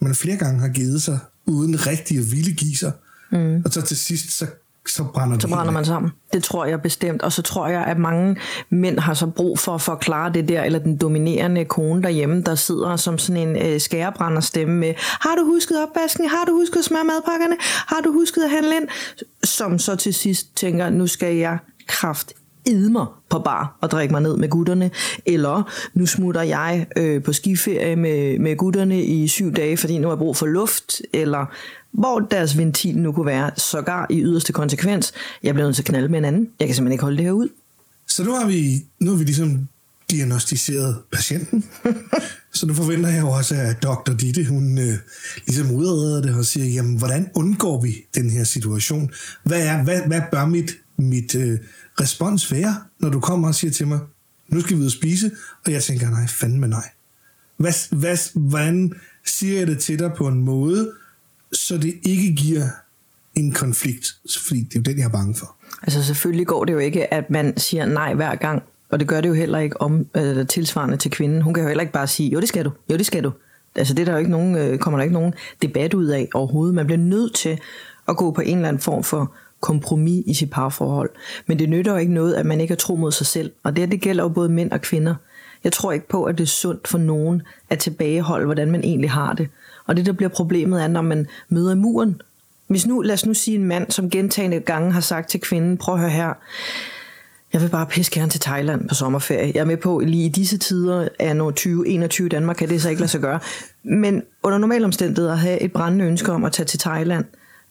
man 0.00 0.14
flere 0.14 0.36
gange 0.36 0.60
har 0.60 0.68
givet 0.68 1.02
sig, 1.02 1.18
uden 1.46 1.86
rigtig 1.86 2.18
at 2.18 2.32
ville 2.32 2.52
give 2.52 2.76
sig, 2.76 2.92
mm. 3.32 3.62
og 3.64 3.72
så 3.72 3.82
til 3.82 3.96
sidst, 3.96 4.38
så, 4.38 4.46
så 4.86 5.04
brænder 5.04 5.34
det 5.34 5.42
Så 5.42 5.48
brænder 5.48 5.72
man 5.72 5.84
sammen. 5.84 6.12
Det 6.32 6.44
tror 6.44 6.64
jeg 6.64 6.82
bestemt. 6.82 7.22
Og 7.22 7.32
så 7.32 7.42
tror 7.42 7.68
jeg, 7.68 7.84
at 7.84 7.98
mange 7.98 8.36
mænd 8.70 8.98
har 8.98 9.14
så 9.14 9.26
brug 9.26 9.58
for 9.58 9.74
at 9.74 9.80
forklare 9.80 10.32
det 10.32 10.48
der, 10.48 10.62
eller 10.62 10.78
den 10.78 10.96
dominerende 10.96 11.64
kone 11.64 12.02
derhjemme, 12.02 12.42
der 12.42 12.54
sidder 12.54 12.96
som 12.96 13.18
sådan 13.18 13.48
en 13.48 13.56
øh, 13.56 13.80
skærebrænder 13.80 14.40
stemme 14.40 14.74
med, 14.74 14.94
har 14.98 15.34
du 15.36 15.44
husket 15.44 15.82
opvasken? 15.82 16.28
Har 16.28 16.44
du 16.44 16.52
husket 16.52 16.78
at 16.78 16.84
smøre 16.84 17.04
madpakkerne? 17.04 17.56
Har 17.60 18.00
du 18.04 18.12
husket 18.12 18.42
at 18.42 18.50
handle 18.50 18.76
ind? 18.76 18.88
Som 19.44 19.78
så 19.78 19.96
til 19.96 20.14
sidst 20.14 20.56
tænker, 20.56 20.90
nu 20.90 21.06
skal 21.06 21.36
jeg 21.36 21.58
kraft 21.86 22.32
edmer 22.68 23.22
på 23.30 23.38
bar 23.38 23.78
og 23.80 23.90
drikke 23.90 24.12
mig 24.12 24.22
ned 24.22 24.36
med 24.36 24.48
gutterne, 24.48 24.90
eller 25.26 25.72
nu 25.94 26.06
smutter 26.06 26.42
jeg 26.42 26.86
øh, 26.96 27.22
på 27.22 27.32
skiferie 27.32 27.96
med, 27.96 28.38
med 28.38 28.56
gutterne 28.56 29.04
i 29.04 29.28
syv 29.28 29.52
dage, 29.52 29.76
fordi 29.76 29.98
nu 29.98 30.08
har 30.08 30.12
jeg 30.12 30.18
brug 30.18 30.36
for 30.36 30.46
luft, 30.46 31.02
eller 31.12 31.46
hvor 31.92 32.18
deres 32.18 32.58
ventil 32.58 32.98
nu 32.98 33.12
kunne 33.12 33.26
være, 33.26 33.50
sågar 33.56 34.06
i 34.10 34.22
yderste 34.22 34.52
konsekvens, 34.52 35.12
jeg 35.42 35.54
bliver 35.54 35.66
nødt 35.66 35.76
til 35.76 35.82
at 35.82 35.86
knalde 35.86 36.08
med 36.08 36.18
en 36.18 36.24
anden. 36.24 36.48
Jeg 36.60 36.68
kan 36.68 36.74
simpelthen 36.74 36.92
ikke 36.92 37.04
holde 37.04 37.16
det 37.16 37.24
her 37.24 37.32
ud. 37.32 37.48
Så 38.06 38.24
nu 38.24 38.32
har 38.32 38.46
vi, 38.46 38.84
nu 39.00 39.10
har 39.10 39.18
vi 39.18 39.24
ligesom 39.24 39.68
diagnostiseret 40.10 40.96
patienten. 41.12 41.64
så 42.54 42.66
nu 42.66 42.74
forventer 42.74 43.08
jeg 43.08 43.20
jo 43.20 43.28
også, 43.28 43.54
at 43.54 43.82
Dr. 43.82 44.12
Ditte, 44.20 44.44
hun 44.44 44.78
øh, 44.78 44.94
ligesom 45.46 45.70
udreder 45.70 46.22
det 46.22 46.34
og 46.34 46.44
siger, 46.44 46.66
jamen, 46.66 46.98
hvordan 46.98 47.30
undgår 47.34 47.80
vi 47.82 47.96
den 48.14 48.30
her 48.30 48.44
situation? 48.44 49.10
Hvad, 49.44 49.66
er, 49.66 49.82
hvad, 49.82 50.00
hvad 50.06 50.20
bør 50.32 50.46
mit, 50.46 50.70
mit 50.98 51.34
øh, 51.34 51.58
respons 52.00 52.52
være, 52.52 52.76
når 52.98 53.08
du 53.08 53.20
kommer 53.20 53.48
og 53.48 53.54
siger 53.54 53.70
til 53.70 53.86
mig, 53.86 54.00
nu 54.48 54.60
skal 54.60 54.76
vi 54.76 54.80
ud 54.80 54.86
og 54.86 54.92
spise, 54.92 55.30
og 55.66 55.72
jeg 55.72 55.82
tænker, 55.82 56.10
nej, 56.10 56.26
fandme 56.26 56.68
nej. 56.68 56.88
Hvad, 57.56 57.96
hvad, 57.96 58.40
hvordan 58.40 58.92
siger 59.24 59.58
jeg 59.58 59.66
det 59.66 59.78
til 59.78 59.98
dig 59.98 60.12
på 60.16 60.28
en 60.28 60.40
måde, 60.40 60.92
så 61.52 61.78
det 61.78 61.94
ikke 62.02 62.34
giver 62.34 62.66
en 63.34 63.52
konflikt? 63.52 64.06
Fordi 64.46 64.60
det 64.60 64.74
er 64.74 64.80
jo 64.80 64.82
den, 64.82 64.98
jeg 64.98 65.04
er 65.04 65.08
bange 65.08 65.34
for. 65.34 65.56
Altså 65.82 66.02
selvfølgelig 66.02 66.46
går 66.46 66.64
det 66.64 66.72
jo 66.72 66.78
ikke, 66.78 67.14
at 67.14 67.30
man 67.30 67.58
siger 67.58 67.86
nej 67.86 68.14
hver 68.14 68.34
gang, 68.34 68.62
og 68.90 69.00
det 69.00 69.08
gør 69.08 69.20
det 69.20 69.28
jo 69.28 69.34
heller 69.34 69.58
ikke 69.58 69.80
om 69.80 70.06
øh, 70.16 70.46
tilsvarende 70.46 70.96
til 70.96 71.10
kvinden. 71.10 71.42
Hun 71.42 71.54
kan 71.54 71.62
jo 71.62 71.68
heller 71.68 71.82
ikke 71.82 71.92
bare 71.92 72.06
sige, 72.06 72.30
jo 72.30 72.40
det 72.40 72.48
skal 72.48 72.64
du, 72.64 72.70
jo 72.90 72.96
det 72.96 73.06
skal 73.06 73.24
du. 73.24 73.32
Altså 73.74 73.94
det 73.94 74.00
er 74.00 74.04
der 74.04 74.12
jo 74.12 74.18
ikke 74.18 74.30
nogen, 74.30 74.56
øh, 74.56 74.78
kommer 74.78 74.98
der 74.98 75.02
ikke 75.02 75.14
nogen 75.14 75.34
debat 75.62 75.94
ud 75.94 76.06
af 76.06 76.28
overhovedet. 76.34 76.74
Man 76.74 76.86
bliver 76.86 76.98
nødt 76.98 77.34
til 77.34 77.58
at 78.08 78.16
gå 78.16 78.30
på 78.30 78.40
en 78.40 78.56
eller 78.56 78.68
anden 78.68 78.82
form 78.82 79.04
for 79.04 79.34
kompromis 79.60 80.24
i 80.26 80.34
sit 80.34 80.50
parforhold. 80.50 81.10
Men 81.46 81.58
det 81.58 81.68
nytter 81.68 81.92
jo 81.92 81.98
ikke 81.98 82.12
noget, 82.12 82.34
at 82.34 82.46
man 82.46 82.60
ikke 82.60 82.72
er 82.72 82.76
tro 82.76 82.96
mod 82.96 83.12
sig 83.12 83.26
selv. 83.26 83.52
Og 83.62 83.76
det, 83.76 83.90
det 83.90 84.00
gælder 84.00 84.24
jo 84.24 84.28
både 84.28 84.48
mænd 84.48 84.70
og 84.70 84.80
kvinder. 84.80 85.14
Jeg 85.64 85.72
tror 85.72 85.92
ikke 85.92 86.08
på, 86.08 86.24
at 86.24 86.38
det 86.38 86.44
er 86.44 86.48
sundt 86.48 86.88
for 86.88 86.98
nogen 86.98 87.42
at 87.70 87.78
tilbageholde, 87.78 88.44
hvordan 88.44 88.70
man 88.70 88.84
egentlig 88.84 89.10
har 89.10 89.32
det. 89.32 89.48
Og 89.86 89.96
det, 89.96 90.06
der 90.06 90.12
bliver 90.12 90.28
problemet, 90.28 90.82
er, 90.82 90.88
når 90.88 91.02
man 91.02 91.26
møder 91.48 91.74
muren. 91.74 92.22
Hvis 92.68 92.86
nu, 92.86 93.00
lad 93.00 93.14
os 93.14 93.26
nu 93.26 93.34
sige 93.34 93.54
en 93.54 93.64
mand, 93.64 93.90
som 93.90 94.10
gentagende 94.10 94.60
gange 94.60 94.92
har 94.92 95.00
sagt 95.00 95.28
til 95.28 95.40
kvinden, 95.40 95.76
prøv 95.76 95.94
at 95.94 96.00
høre 96.00 96.10
her, 96.10 96.32
jeg 97.52 97.62
vil 97.62 97.68
bare 97.68 97.86
pisse 97.86 98.12
gerne 98.12 98.30
til 98.30 98.40
Thailand 98.40 98.88
på 98.88 98.94
sommerferie. 98.94 99.52
Jeg 99.54 99.60
er 99.60 99.64
med 99.64 99.76
på, 99.76 99.98
lige 99.98 100.26
i 100.26 100.28
disse 100.28 100.58
tider 100.58 101.08
af 101.18 101.34
2021 101.34 102.28
Danmark, 102.28 102.56
kan 102.56 102.68
det 102.68 102.82
så 102.82 102.88
ikke 102.88 103.00
lade 103.00 103.10
sig 103.10 103.20
gøre. 103.20 103.40
Men 103.82 104.22
under 104.42 104.58
normale 104.58 104.84
omstændigheder 104.84 105.34
have 105.34 105.60
et 105.60 105.72
brændende 105.72 106.04
ønske 106.04 106.32
om 106.32 106.44
at 106.44 106.52
tage 106.52 106.66
til 106.66 106.78
Thailand 106.78 107.24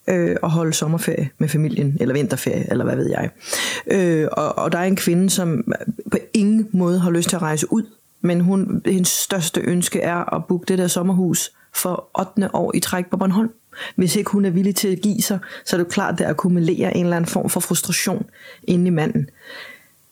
øh, 0.08 0.36
og 0.42 0.50
holde 0.50 0.72
sommerferie 0.72 1.30
med 1.38 1.48
familien, 1.48 1.96
eller 2.00 2.14
vinterferie, 2.14 2.66
eller 2.70 2.84
hvad 2.84 2.96
ved 2.96 3.10
jeg. 3.10 3.30
Øh, 3.86 4.28
og, 4.32 4.58
og 4.58 4.72
der 4.72 4.78
er 4.78 4.84
en 4.84 4.96
kvinde, 4.96 5.30
som 5.30 5.72
på 6.10 6.18
ingen 6.34 6.68
måde 6.72 6.98
har 6.98 7.10
lyst 7.10 7.28
til 7.28 7.36
at 7.36 7.42
rejse 7.42 7.72
ud, 7.72 7.82
men 8.20 8.40
hun, 8.40 8.82
hendes 8.86 9.08
største 9.08 9.60
ønske 9.60 10.00
er 10.00 10.34
at 10.34 10.44
booke 10.44 10.64
det 10.68 10.78
der 10.78 10.86
sommerhus 10.86 11.52
for 11.74 12.20
8. 12.36 12.54
år 12.54 12.72
i 12.74 12.80
træk 12.80 13.10
på 13.10 13.16
Bornholm. 13.16 13.50
Hvis 13.96 14.16
ikke 14.16 14.30
hun 14.30 14.44
er 14.44 14.50
villig 14.50 14.76
til 14.76 14.88
at 14.88 15.00
give 15.00 15.22
sig, 15.22 15.38
så 15.64 15.76
er 15.76 15.78
det 15.78 15.84
jo 15.84 15.90
klart, 15.90 16.12
at 16.12 16.18
det 16.18 16.24
akkumulerer 16.24 16.90
en 16.90 17.04
eller 17.04 17.16
anden 17.16 17.30
form 17.30 17.50
for 17.50 17.60
frustration 17.60 18.26
inde 18.62 18.86
i 18.86 18.90
manden. 18.90 19.30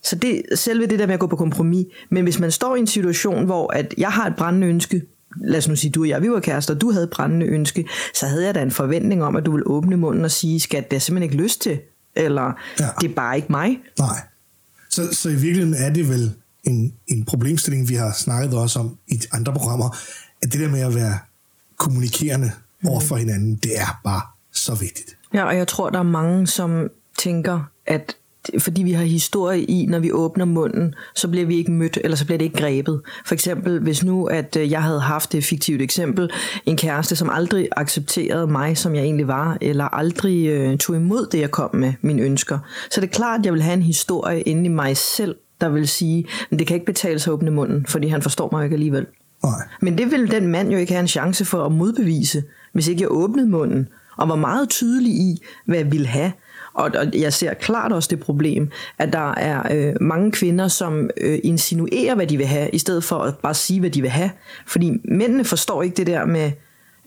Så 0.03 0.15
det 0.15 0.43
selve 0.55 0.85
det 0.85 0.99
der 0.99 1.05
med 1.05 1.13
at 1.13 1.19
gå 1.19 1.27
på 1.27 1.35
kompromis. 1.35 1.85
Men 2.09 2.23
hvis 2.23 2.39
man 2.39 2.51
står 2.51 2.75
i 2.75 2.79
en 2.79 2.87
situation, 2.87 3.45
hvor 3.45 3.73
at 3.73 3.93
jeg 3.97 4.11
har 4.11 4.27
et 4.27 4.35
brændende 4.35 4.67
ønske, 4.67 5.01
lad 5.41 5.57
os 5.57 5.67
nu 5.67 5.75
sige, 5.75 5.91
du 5.91 6.01
og 6.01 6.09
jeg, 6.09 6.21
vi 6.21 6.31
var 6.31 6.39
kærester, 6.39 6.73
og 6.75 6.81
du 6.81 6.91
havde 6.91 7.07
brændende 7.07 7.45
ønske, 7.45 7.87
så 8.13 8.27
havde 8.27 8.45
jeg 8.45 8.55
da 8.55 8.61
en 8.61 8.71
forventning 8.71 9.23
om, 9.23 9.35
at 9.35 9.45
du 9.45 9.51
ville 9.51 9.67
åbne 9.67 9.97
munden 9.97 10.25
og 10.25 10.31
sige, 10.31 10.59
skat, 10.59 10.91
det 10.91 10.95
er 10.95 10.99
simpelthen 11.01 11.31
ikke 11.31 11.43
lyst 11.43 11.61
til, 11.61 11.79
eller 12.15 12.53
Ja. 12.79 12.87
det 13.01 13.09
er 13.11 13.15
bare 13.15 13.35
ikke 13.35 13.47
mig. 13.51 13.77
Nej. 13.99 14.21
Så, 14.89 15.07
så 15.11 15.29
i 15.29 15.35
virkeligheden 15.35 15.73
er 15.73 15.89
det 15.93 16.09
vel 16.09 16.33
en, 16.63 16.93
en 17.07 17.25
problemstilling, 17.25 17.89
vi 17.89 17.95
har 17.95 18.11
snakket 18.13 18.53
også 18.59 18.79
om 18.79 18.97
i 19.07 19.21
andre 19.31 19.53
programmer, 19.53 19.97
at 20.41 20.53
det 20.53 20.59
der 20.61 20.69
med 20.69 20.79
at 20.81 20.95
være 20.95 21.17
kommunikerende 21.77 22.51
over 22.85 22.99
for 22.99 23.15
hinanden, 23.15 23.55
det 23.55 23.79
er 23.79 23.99
bare 24.03 24.21
så 24.51 24.75
vigtigt. 24.75 25.17
Ja, 25.33 25.43
og 25.43 25.57
jeg 25.57 25.67
tror, 25.67 25.89
der 25.89 25.99
er 25.99 26.03
mange, 26.03 26.47
som 26.47 26.87
tænker, 27.19 27.69
at 27.85 28.17
fordi 28.59 28.83
vi 28.83 28.91
har 28.91 29.03
historie 29.03 29.63
i, 29.63 29.85
når 29.85 29.99
vi 29.99 30.11
åbner 30.11 30.45
munden, 30.45 30.95
så 31.15 31.27
bliver 31.27 31.45
vi 31.45 31.57
ikke 31.57 31.71
mødt, 31.71 31.97
eller 32.03 32.17
så 32.17 32.25
bliver 32.25 32.37
det 32.37 32.45
ikke 32.45 32.57
grebet. 32.57 33.01
For 33.25 33.33
eksempel, 33.33 33.79
hvis 33.79 34.03
nu, 34.03 34.25
at 34.25 34.57
øh, 34.59 34.71
jeg 34.71 34.83
havde 34.83 34.99
haft 34.99 35.35
et 35.35 35.43
fiktivt 35.43 35.81
eksempel, 35.81 36.29
en 36.65 36.77
kæreste, 36.77 37.15
som 37.15 37.29
aldrig 37.29 37.67
accepterede 37.71 38.47
mig, 38.47 38.77
som 38.77 38.95
jeg 38.95 39.03
egentlig 39.03 39.27
var, 39.27 39.57
eller 39.61 39.85
aldrig 39.85 40.47
øh, 40.47 40.77
tog 40.77 40.95
imod 40.95 41.27
det, 41.31 41.39
jeg 41.39 41.51
kom 41.51 41.75
med, 41.75 41.93
mine 42.01 42.21
ønsker, 42.21 42.59
så 42.91 43.01
er 43.01 43.05
det 43.05 43.11
klart, 43.11 43.39
at 43.39 43.45
jeg 43.45 43.53
vil 43.53 43.61
have 43.61 43.73
en 43.73 43.81
historie 43.81 44.41
inde 44.41 44.65
i 44.65 44.69
mig 44.69 44.97
selv, 44.97 45.35
der 45.61 45.69
vil 45.69 45.87
sige, 45.87 46.25
at 46.51 46.59
det 46.59 46.67
kan 46.67 46.73
ikke 46.73 46.85
betale 46.85 47.19
sig 47.19 47.31
at 47.31 47.33
åbne 47.33 47.51
munden, 47.51 47.85
fordi 47.85 48.07
han 48.07 48.21
forstår 48.21 48.49
mig 48.51 48.63
ikke 48.63 48.73
alligevel. 48.73 49.05
Nej. 49.43 49.67
Men 49.81 49.97
det 49.97 50.11
ville 50.11 50.27
den 50.27 50.47
mand 50.47 50.71
jo 50.71 50.77
ikke 50.77 50.93
have 50.93 51.01
en 51.01 51.07
chance 51.07 51.45
for 51.45 51.65
at 51.65 51.71
modbevise, 51.71 52.43
hvis 52.73 52.87
ikke 52.87 53.01
jeg 53.01 53.11
åbnede 53.11 53.49
munden 53.49 53.87
og 54.17 54.29
var 54.29 54.35
meget 54.35 54.69
tydelig 54.69 55.13
i, 55.13 55.41
hvad 55.65 55.77
jeg 55.77 55.91
ville 55.91 56.07
have. 56.07 56.31
Og, 56.77 56.91
og 56.95 57.07
jeg 57.13 57.33
ser 57.33 57.53
klart 57.53 57.91
også 57.91 58.07
det 58.11 58.19
problem, 58.19 58.71
at 58.97 59.13
der 59.13 59.33
er 59.33 59.75
øh, 59.75 59.95
mange 60.01 60.31
kvinder, 60.31 60.67
som 60.67 61.09
øh, 61.17 61.39
insinuerer, 61.43 62.15
hvad 62.15 62.27
de 62.27 62.37
vil 62.37 62.45
have, 62.45 62.69
i 62.69 62.77
stedet 62.77 63.03
for 63.03 63.19
at 63.19 63.37
bare 63.37 63.53
sige, 63.53 63.79
hvad 63.79 63.89
de 63.89 64.01
vil 64.01 64.09
have. 64.09 64.31
Fordi 64.67 64.91
mændene 65.05 65.43
forstår 65.43 65.83
ikke 65.83 65.97
det 65.97 66.07
der 66.07 66.25
med 66.25 66.51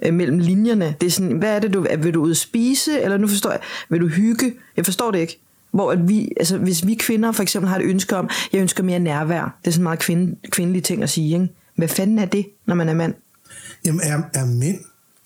øh, 0.02 0.14
mellem 0.14 0.38
linjerne. 0.38 0.94
Det 1.00 1.06
er 1.06 1.10
sådan, 1.10 1.38
hvad 1.38 1.56
er 1.56 1.58
det, 1.58 1.74
du 1.74 1.86
vil 1.98 2.14
du 2.14 2.22
ud 2.22 2.34
spise, 2.34 3.00
eller 3.00 3.16
nu 3.16 3.28
forstår 3.28 3.50
jeg, 3.50 3.60
vil 3.88 4.00
du 4.00 4.08
hygge? 4.08 4.52
Jeg 4.76 4.84
forstår 4.84 5.10
det 5.10 5.18
ikke. 5.18 5.40
Hvor 5.72 5.92
at 5.92 6.08
vi, 6.08 6.28
altså 6.36 6.58
hvis 6.58 6.86
vi 6.86 6.94
kvinder 6.94 7.32
for 7.32 7.42
eksempel 7.42 7.68
har 7.68 7.78
et 7.78 7.84
ønske 7.84 8.16
om, 8.16 8.30
jeg 8.52 8.60
ønsker 8.60 8.82
mere 8.82 8.98
nærvær. 8.98 9.58
Det 9.60 9.66
er 9.66 9.72
sådan 9.72 9.82
meget 9.82 9.98
kvinde, 9.98 10.36
kvindelige 10.50 10.82
ting 10.82 11.02
at 11.02 11.10
sige, 11.10 11.34
ikke? 11.34 11.48
Hvad 11.76 11.88
fanden 11.88 12.18
er 12.18 12.26
det, 12.26 12.46
når 12.66 12.74
man 12.74 12.88
er 12.88 12.94
mand? 12.94 13.14
Jamen 13.84 14.00
er, 14.04 14.22
er 14.34 14.44
mænd, 14.44 14.78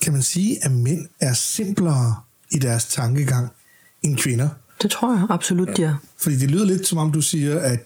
kan 0.02 0.12
man 0.12 0.22
sige, 0.22 0.64
at 0.64 0.72
mænd 0.72 1.06
er 1.20 1.32
simplere 1.32 2.14
i 2.50 2.58
deres 2.58 2.84
tankegang, 2.84 3.48
end 4.04 4.16
kvinder. 4.16 4.48
Det 4.82 4.90
tror 4.90 5.14
jeg 5.16 5.26
absolut, 5.30 5.78
ja. 5.78 5.94
Fordi 6.22 6.36
det 6.36 6.50
lyder 6.50 6.64
lidt 6.64 6.86
som 6.86 6.98
om 6.98 7.12
du 7.12 7.20
siger, 7.20 7.58
at, 7.60 7.78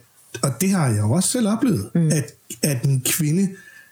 og 0.43 0.51
det 0.61 0.71
har 0.71 0.87
jeg 0.89 0.99
jo 0.99 1.11
også 1.11 1.29
selv 1.29 1.49
oplevet, 1.49 1.89
mm. 1.95 2.07
at, 2.13 2.33
at 2.63 2.85
en 2.85 3.03
kvinde 3.07 3.49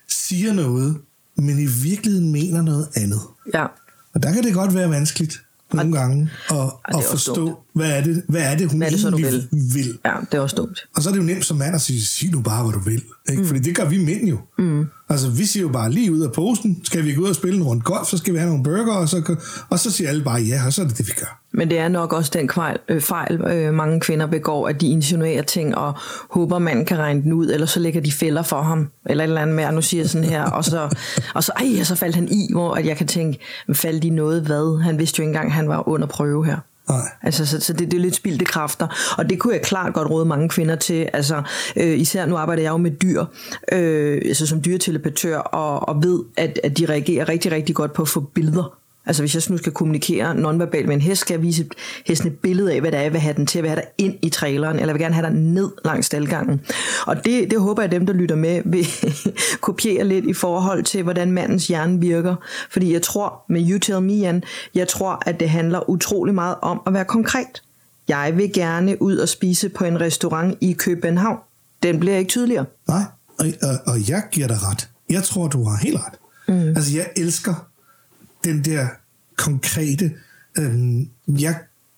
siger 0.09 0.53
noget, 0.53 0.97
men 1.37 1.59
i 1.59 1.67
virkeligheden 1.67 2.33
mener 2.33 2.63
noget 2.63 2.89
andet. 2.97 3.21
Ja. 3.55 3.67
Og 4.15 4.23
der 4.23 4.33
kan 4.33 4.43
det 4.45 4.55
godt 4.55 4.75
være 4.75 4.91
vanskeligt 4.91 5.43
nogle 5.73 5.91
Og- 5.91 5.93
gange 5.99 6.31
at, 6.51 6.57
og 6.57 6.81
at 6.89 7.05
forstå, 7.11 7.35
dumt. 7.35 7.57
hvad 7.73 7.91
er, 7.91 8.01
det, 8.03 8.23
hvad 8.29 8.43
er 8.43 8.57
det, 8.57 8.69
hun 8.71 8.79
Hvad 8.79 8.87
er 8.87 8.91
det 8.91 9.01
så, 9.01 9.11
du 9.11 9.17
egentlig 9.17 9.49
vil. 9.75 9.99
Ja, 10.05 10.15
det 10.33 10.39
er 10.39 10.41
også 10.41 10.57
dumt. 10.57 10.79
Og 10.97 11.03
så 11.03 11.09
er 11.09 11.13
det 11.13 11.21
jo 11.21 11.25
nemt 11.25 11.45
som 11.45 11.57
mand 11.57 11.75
at 11.75 11.81
sige, 11.81 12.03
sig 12.03 12.31
nu 12.31 12.41
bare, 12.41 12.63
hvad 12.63 12.73
du 12.73 12.79
vil. 12.79 13.03
Ikke? 13.31 13.43
Mm. 13.43 13.49
Fordi 13.49 13.61
det 13.61 13.77
gør 13.77 13.85
vi 13.89 14.05
mænd 14.05 14.29
jo. 14.29 14.39
Mm. 14.59 14.85
Altså, 15.09 15.31
vi 15.31 15.45
siger 15.45 15.63
jo 15.63 15.69
bare 15.69 15.93
lige 15.93 16.13
ud 16.13 16.21
af 16.21 16.33
posten, 16.33 16.81
skal 16.85 17.05
vi 17.05 17.15
gå 17.15 17.23
ud 17.23 17.29
og 17.29 17.35
spille 17.35 17.57
en 17.57 17.63
rundt 17.63 17.85
golf, 17.85 18.09
så 18.09 18.17
skal 18.17 18.33
vi 18.35 18.39
have 18.39 18.49
nogle 18.49 18.65
burger, 18.65 18.93
og 18.93 19.09
så, 19.09 19.37
og 19.69 19.79
så 19.79 19.91
siger 19.91 20.09
alle 20.11 20.25
bare 20.25 20.41
ja, 20.41 20.67
og 20.67 20.73
så 20.73 20.83
er 20.83 20.87
det 20.87 20.99
det, 20.99 21.07
vi 21.07 21.13
gør. 21.21 21.41
Men 21.57 21.71
det 21.71 21.79
er 21.79 21.89
nok 21.89 22.13
også 22.13 22.31
den 22.35 22.51
fejl, 22.51 22.79
øh, 22.89 23.01
fejl 23.01 23.41
øh, 23.41 23.75
mange 23.75 24.01
kvinder 24.01 24.27
begår, 24.27 24.69
at 24.69 24.81
de 24.81 24.89
insinuerer 24.89 25.43
ting 25.43 25.77
og 25.77 25.95
håber, 26.31 26.59
manden 26.59 26.85
kan 26.85 26.99
regne 26.99 27.23
den 27.23 27.33
ud, 27.33 27.51
eller 27.51 27.67
så 27.67 27.81
lægger 27.81 28.01
de 28.01 28.13
fælder 28.13 28.43
for 28.43 28.63
ham, 28.63 28.89
eller 29.07 29.25
et 29.25 29.29
eller 29.29 29.43
andet 29.43 29.57
med, 29.57 29.65
at 29.65 29.75
nu 29.75 29.83
siger 29.83 30.03
jeg 30.03 30.11
sådan 30.11 30.29
her, 30.29 30.45
og 30.45 30.65
så, 30.65 30.97
og 31.35 31.45
så, 31.45 31.53
ej, 31.57 31.83
så 31.85 31.95
faldt 31.95 32.15
han 32.15 32.29
i, 32.29 32.49
hvor 32.53 32.75
at 32.75 32.87
jeg 32.87 32.97
kan 32.97 33.07
tænke, 33.07 33.39
faldt 33.73 34.03
de 34.03 34.11
noget 34.11 34.43
hvad? 34.43 34.83
Han 34.83 34.99
vidste 34.99 35.19
jo 35.19 35.23
ikke 35.23 35.29
engang, 35.29 35.55
han 35.55 35.69
var 35.69 35.89
under 35.89 36.07
prøve 36.07 36.47
her. 36.47 36.57
Nej. 36.89 37.09
Altså, 37.23 37.47
så, 37.47 37.61
så 37.61 37.73
det, 37.73 37.91
det 37.91 37.97
er 37.97 38.01
lidt 38.01 38.15
spildte 38.15 38.45
kræfter, 38.45 39.15
og 39.19 39.31
det 39.31 39.39
kunne 39.39 39.55
jeg 39.55 39.63
klart 39.63 39.95
godt 39.95 40.11
råde 40.11 40.25
mange 40.25 40.49
kvinder 40.49 40.77
til. 40.77 41.09
Altså, 41.13 41.43
øh, 41.77 41.99
især 41.99 42.27
nu 42.27 42.37
arbejder 42.37 42.63
jeg 42.63 42.71
jo 42.71 42.77
med 42.77 42.91
dyr, 42.91 43.25
øh, 43.73 44.23
altså 44.25 44.47
som 44.47 44.63
dyreteleportør, 44.65 45.39
og, 45.39 45.89
og 45.89 46.03
ved, 46.03 46.23
at, 46.37 46.61
at 46.65 46.79
de 46.79 46.87
reagerer 46.87 47.29
rigtig, 47.29 47.53
rigtig 47.53 47.75
godt 47.75 47.93
på 47.93 48.03
at 48.03 48.09
få 48.09 48.21
billeder. 48.21 48.79
Altså 49.07 49.23
hvis 49.23 49.35
jeg 49.35 49.43
nu 49.49 49.57
skal 49.57 49.73
kommunikere 49.73 50.35
nonverbalt 50.35 50.87
med 50.87 50.95
en 50.95 51.01
hest, 51.01 51.21
skal 51.21 51.35
jeg 51.35 51.43
vise 51.43 51.69
hesten 52.07 52.29
et 52.29 52.39
billede 52.39 52.73
af, 52.73 52.81
hvad 52.81 52.93
det 52.93 52.99
er, 52.99 53.03
jeg 53.03 53.13
vil 53.13 53.21
have 53.21 53.35
den 53.35 53.47
til. 53.47 53.59
Jeg 53.59 53.63
vil 53.63 53.71
have 53.71 53.81
dig 53.81 53.89
ind 53.99 54.15
i 54.23 54.29
traileren, 54.29 54.77
eller 54.77 54.87
jeg 54.87 54.95
vil 54.95 55.03
gerne 55.03 55.15
have 55.15 55.27
dig 55.27 55.35
ned 55.37 55.71
langs 55.85 56.07
staldgangen. 56.07 56.61
Og 57.07 57.25
det, 57.25 57.51
det 57.51 57.61
håber 57.61 57.83
jeg, 57.83 57.89
at 57.89 57.93
dem, 57.93 58.07
der 58.07 58.13
lytter 58.13 58.37
med, 58.37 58.63
vil 58.65 58.87
kopiere 59.61 60.05
lidt 60.05 60.25
i 60.25 60.33
forhold 60.33 60.85
til, 60.85 61.03
hvordan 61.03 61.33
mandens 61.33 61.67
hjerne 61.67 62.01
virker. 62.01 62.35
Fordi 62.71 62.93
jeg 62.93 63.03
tror, 63.03 63.45
med 63.49 63.71
You 63.71 63.79
Tell 63.79 64.03
Me, 64.03 64.13
Jan, 64.13 64.43
jeg 64.75 64.89
tror, 64.89 65.23
at 65.27 65.41
det 65.41 65.51
handler 65.51 65.91
utrolig 65.91 66.35
meget 66.35 66.57
om 66.63 66.81
at 66.87 66.93
være 66.93 67.05
konkret. 67.05 67.63
Jeg 68.09 68.33
vil 68.37 68.53
gerne 68.53 69.03
ud 69.03 69.17
og 69.17 69.29
spise 69.29 69.69
på 69.69 69.85
en 69.85 70.01
restaurant 70.01 70.59
i 70.61 70.73
København. 70.73 71.39
Den 71.83 72.01
bliver 72.01 72.17
ikke 72.17 72.29
tydeligere. 72.29 72.65
Nej, 72.89 73.03
og, 73.39 73.47
og, 73.63 73.93
og 73.93 74.09
jeg 74.09 74.23
giver 74.33 74.47
dig 74.47 74.57
ret. 74.63 74.89
Jeg 75.11 75.23
tror, 75.23 75.49
du 75.49 75.65
har 75.65 75.77
helt 75.77 75.97
ret. 75.97 76.19
Mm. 76.49 76.69
Altså, 76.69 76.97
jeg 76.97 77.07
elsker 77.17 77.67
den 78.47 78.65
der 78.65 78.87
konkrete... 79.37 80.13
Øhm, 80.59 81.09
jeg 81.29 81.55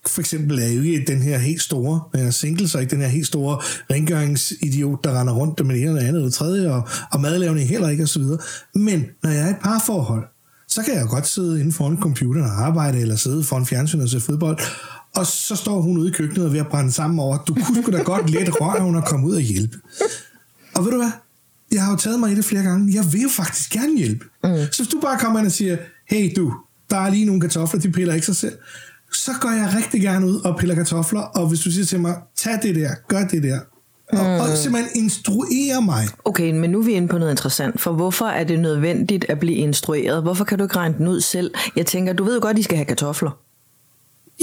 for 0.07 0.21
eksempel 0.21 0.59
er 0.59 0.67
jo 0.67 0.81
ikke 0.81 1.03
den 1.07 1.21
her 1.21 1.37
helt 1.37 1.61
store, 1.61 2.01
når 2.13 2.19
jeg 2.19 2.27
er 2.27 2.31
single, 2.31 2.67
så 2.67 2.77
er 2.77 2.81
ikke 2.81 2.91
den 2.91 3.01
her 3.01 3.07
helt 3.07 3.27
store 3.27 3.55
rengøringsidiot, 3.91 5.03
der 5.03 5.19
render 5.19 5.33
rundt 5.33 5.65
med 5.65 5.75
det 5.75 5.81
ene 5.81 5.91
og 5.91 6.01
det 6.01 6.07
andet 6.07 6.21
og 6.21 6.25
det 6.25 6.33
tredje, 6.33 6.71
og, 6.71 6.87
og 7.11 7.21
madlavning 7.21 7.69
heller 7.69 7.89
ikke, 7.89 8.03
osv. 8.03 8.23
Men 8.75 9.05
når 9.23 9.29
jeg 9.29 9.41
er 9.41 9.47
i 9.47 9.49
et 9.49 9.57
parforhold, 9.63 10.23
så 10.67 10.83
kan 10.83 10.95
jeg 10.95 11.07
godt 11.07 11.27
sidde 11.27 11.61
inde 11.61 11.71
foran 11.71 11.97
computeren 11.97 12.45
og 12.45 12.65
arbejde, 12.65 12.99
eller 12.99 13.15
sidde 13.15 13.43
foran 13.43 13.65
fjernsynet 13.65 14.03
og 14.03 14.09
se 14.09 14.19
fodbold, 14.19 14.59
og 15.15 15.25
så 15.25 15.55
står 15.55 15.81
hun 15.81 15.97
ude 15.97 16.09
i 16.09 16.11
køkkenet 16.11 16.45
og 16.45 16.53
ved 16.53 16.59
at 16.59 16.67
brænde 16.67 16.91
sammen 16.91 17.19
over, 17.19 17.37
du 17.37 17.53
kunne 17.53 17.83
sgu 17.83 17.91
da 17.91 18.01
godt 18.01 18.29
let 18.29 18.61
røven 18.61 18.95
og 18.95 19.05
komme 19.05 19.27
ud 19.27 19.35
og 19.35 19.41
hjælpe. 19.41 19.77
Og 20.75 20.85
ved 20.85 20.91
du 20.91 20.97
hvad? 20.97 21.11
Jeg 21.71 21.83
har 21.83 21.91
jo 21.91 21.97
taget 21.97 22.19
mig 22.19 22.31
i 22.31 22.35
det 22.35 22.45
flere 22.45 22.63
gange. 22.63 22.93
Jeg 22.93 23.13
vil 23.13 23.21
jo 23.21 23.29
faktisk 23.29 23.71
gerne 23.71 23.97
hjælpe. 23.97 24.25
Mm. 24.43 24.49
Så 24.71 24.77
hvis 24.77 24.87
du 24.87 24.99
bare 25.01 25.19
kommer 25.19 25.39
ind 25.39 25.47
og 25.47 25.51
siger, 25.51 25.77
hey 26.09 26.31
du, 26.35 26.53
der 26.89 26.97
er 26.97 27.09
lige 27.09 27.25
nogle 27.25 27.41
kartofler, 27.41 27.81
de 27.81 27.91
piller 27.91 28.13
ikke 28.13 28.25
sig 28.25 28.35
selv, 28.35 28.57
så 29.13 29.31
går 29.41 29.49
jeg 29.49 29.73
rigtig 29.77 30.01
gerne 30.01 30.27
ud 30.27 30.41
og 30.41 30.57
piller 30.59 30.75
kartofler, 30.75 31.21
og 31.21 31.47
hvis 31.47 31.59
du 31.59 31.71
siger 31.71 31.85
til 31.85 31.99
mig, 31.99 32.15
tag 32.35 32.59
det 32.63 32.75
der, 32.75 32.89
gør 33.07 33.27
det 33.27 33.43
der, 33.43 33.59
og, 34.09 34.25
mm. 34.25 34.39
og 34.39 34.57
simpelthen 34.57 35.03
instruere 35.03 35.81
mig. 35.81 36.07
Okay, 36.25 36.51
men 36.51 36.69
nu 36.69 36.79
er 36.79 36.83
vi 36.83 36.91
inde 36.91 37.07
på 37.07 37.17
noget 37.17 37.31
interessant, 37.31 37.81
for 37.81 37.91
hvorfor 37.91 38.25
er 38.25 38.43
det 38.43 38.59
nødvendigt 38.59 39.25
at 39.29 39.39
blive 39.39 39.57
instrueret? 39.57 40.21
Hvorfor 40.21 40.45
kan 40.45 40.57
du 40.57 40.63
ikke 40.63 40.75
regne 40.75 40.95
den 40.97 41.07
ud 41.07 41.21
selv? 41.21 41.51
Jeg 41.75 41.85
tænker, 41.85 42.13
du 42.13 42.23
ved 42.23 42.35
jo 42.35 42.41
godt, 42.41 42.55
at 42.55 42.59
I 42.59 42.63
skal 42.63 42.77
have 42.77 42.85
kartofler. 42.85 43.31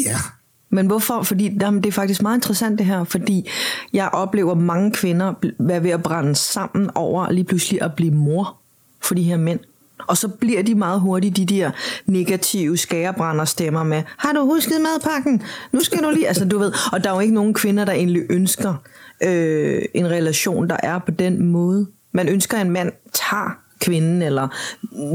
Ja, 0.04 0.16
Men 0.70 0.86
hvorfor? 0.86 1.22
Fordi 1.22 1.58
jamen, 1.60 1.82
det 1.82 1.88
er 1.88 1.92
faktisk 1.92 2.22
meget 2.22 2.36
interessant 2.36 2.78
det 2.78 2.86
her, 2.86 3.04
fordi 3.04 3.48
jeg 3.92 4.08
oplever 4.08 4.54
mange 4.54 4.92
kvinder 4.92 5.34
være 5.58 5.82
ved 5.82 5.90
at 5.90 6.02
brænde 6.02 6.34
sammen 6.34 6.90
over 6.94 7.30
lige 7.30 7.44
pludselig 7.44 7.82
at 7.82 7.94
blive 7.94 8.14
mor 8.14 8.56
for 9.02 9.14
de 9.14 9.22
her 9.22 9.36
mænd. 9.36 9.60
Og 9.98 10.16
så 10.16 10.28
bliver 10.28 10.62
de 10.62 10.74
meget 10.74 11.00
hurtigt 11.00 11.36
de 11.36 11.46
der 11.46 11.70
negative 12.06 12.76
skærebrænder-stemmer 12.76 13.82
med, 13.82 14.02
har 14.16 14.32
du 14.32 14.40
husket 14.40 14.80
madpakken? 14.80 15.42
Nu 15.72 15.80
skal 15.80 16.02
du 16.02 16.10
lige... 16.10 16.28
Altså, 16.28 16.44
du 16.44 16.58
ved, 16.58 16.72
og 16.92 17.04
der 17.04 17.10
er 17.10 17.14
jo 17.14 17.20
ikke 17.20 17.34
nogen 17.34 17.54
kvinder, 17.54 17.84
der 17.84 17.92
egentlig 17.92 18.22
ønsker 18.30 18.74
øh, 19.22 19.82
en 19.94 20.10
relation, 20.10 20.68
der 20.68 20.76
er 20.82 20.98
på 20.98 21.10
den 21.10 21.46
måde. 21.46 21.86
Man 22.12 22.28
ønsker, 22.28 22.58
at 22.58 22.66
en 22.66 22.72
mand 22.72 22.92
tager 23.14 23.58
kvinden, 23.80 24.22
eller 24.22 24.48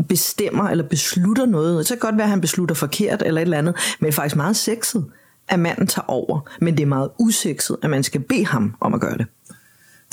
bestemmer, 0.09 0.69
eller 0.69 0.83
beslutter 0.83 1.45
noget. 1.45 1.87
Så 1.87 1.93
kan 1.93 1.95
det 1.95 2.01
godt 2.01 2.17
være, 2.17 2.25
at 2.25 2.29
han 2.29 2.41
beslutter 2.41 2.75
forkert, 2.75 3.23
eller 3.25 3.41
et 3.41 3.45
eller 3.45 3.57
andet, 3.57 3.75
men 3.99 4.05
det 4.05 4.11
er 4.11 4.15
faktisk 4.15 4.35
meget 4.35 4.55
sexet, 4.55 5.05
at 5.47 5.59
manden 5.59 5.87
tager 5.87 6.05
over. 6.07 6.49
Men 6.61 6.77
det 6.77 6.83
er 6.83 6.87
meget 6.87 7.09
usekset, 7.19 7.77
at 7.83 7.89
man 7.89 8.03
skal 8.03 8.21
bede 8.21 8.45
ham 8.45 8.75
om 8.79 8.93
at 8.93 9.01
gøre 9.01 9.17
det. 9.17 9.25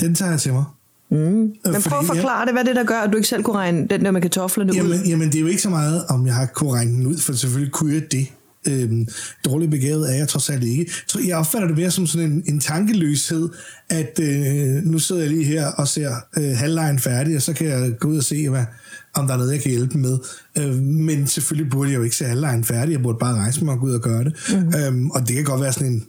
den 0.01 0.15
tager 0.15 0.31
jeg 0.31 0.41
til 0.41 0.53
mig. 0.53 0.65
Mm. 1.11 1.43
Øh, 1.43 1.73
Men 1.73 1.83
prøv 1.83 1.99
at 1.99 2.07
forklare 2.07 2.47
det, 2.47 2.55
hvad 2.55 2.65
det 2.65 2.71
er, 2.71 2.75
der 2.75 2.85
gør, 2.85 3.01
at 3.01 3.11
du 3.13 3.17
ikke 3.17 3.29
selv 3.29 3.43
kunne 3.43 3.57
regne 3.57 3.87
den 3.91 4.05
der 4.05 4.11
med 4.11 4.21
kartoflerne 4.21 4.73
ud. 4.73 4.77
Jamen, 4.77 5.01
jamen, 5.07 5.29
det 5.29 5.35
er 5.35 5.41
jo 5.41 5.47
ikke 5.47 5.63
så 5.63 5.71
meget, 5.71 6.05
om 6.09 6.27
jeg 6.27 6.35
har 6.35 6.47
kunne 6.47 6.73
regne 6.73 6.93
den 6.93 7.07
ud, 7.07 7.19
for 7.19 7.33
selvfølgelig 7.33 7.73
kunne 7.73 7.95
jeg 7.95 8.13
det. 8.13 8.27
Øhm, 8.69 9.09
dårligt 9.45 9.71
begavet 9.71 10.11
er 10.11 10.15
jeg 10.15 10.29
trods 10.29 10.51
alt 10.51 10.65
ikke. 10.65 10.93
Så 11.07 11.21
jeg 11.27 11.37
opfatter 11.37 11.69
det 11.69 11.77
mere 11.77 11.91
som 11.91 12.07
sådan 12.07 12.33
en, 12.33 12.43
en 12.47 12.61
tankeløshed, 12.61 13.49
at 13.89 14.21
øh, 14.23 14.85
nu 14.85 14.99
sidder 14.99 15.23
jeg 15.23 15.31
lige 15.31 15.45
her 15.45 15.67
og 15.67 15.89
ser 15.89 16.15
øh, 16.39 16.57
halvlejen 16.57 16.99
færdig, 16.99 17.37
og 17.37 17.43
så 17.43 17.53
kan 17.53 17.67
jeg 17.67 17.99
gå 17.99 18.09
ud 18.09 18.17
og 18.17 18.25
se, 18.25 18.49
hvad, 18.49 18.65
om 19.15 19.27
der 19.27 19.35
er 19.35 19.39
noget, 19.39 19.53
jeg 19.53 19.61
kan 19.63 19.71
hjælpe 19.71 19.99
med. 19.99 20.19
Øh, 20.59 20.75
men 20.83 21.27
selvfølgelig 21.27 21.71
burde 21.71 21.91
jeg 21.91 21.97
jo 21.97 22.03
ikke 22.03 22.17
se 22.17 22.25
halvlejen 22.25 22.65
færdig, 22.65 22.93
jeg 22.93 23.03
burde 23.03 23.19
bare 23.21 23.35
rejse 23.35 23.65
mig 23.65 23.75
og 23.75 23.81
gå 23.81 23.87
ud 23.87 23.93
og 23.93 24.03
gøre 24.03 24.25
det. 24.25 24.33
Mm. 24.49 24.75
Øhm, 24.79 25.11
og 25.11 25.29
det 25.29 25.37
kan 25.37 25.45
godt 25.45 25.61
være 25.61 25.73
sådan 25.73 25.93
en 25.93 26.05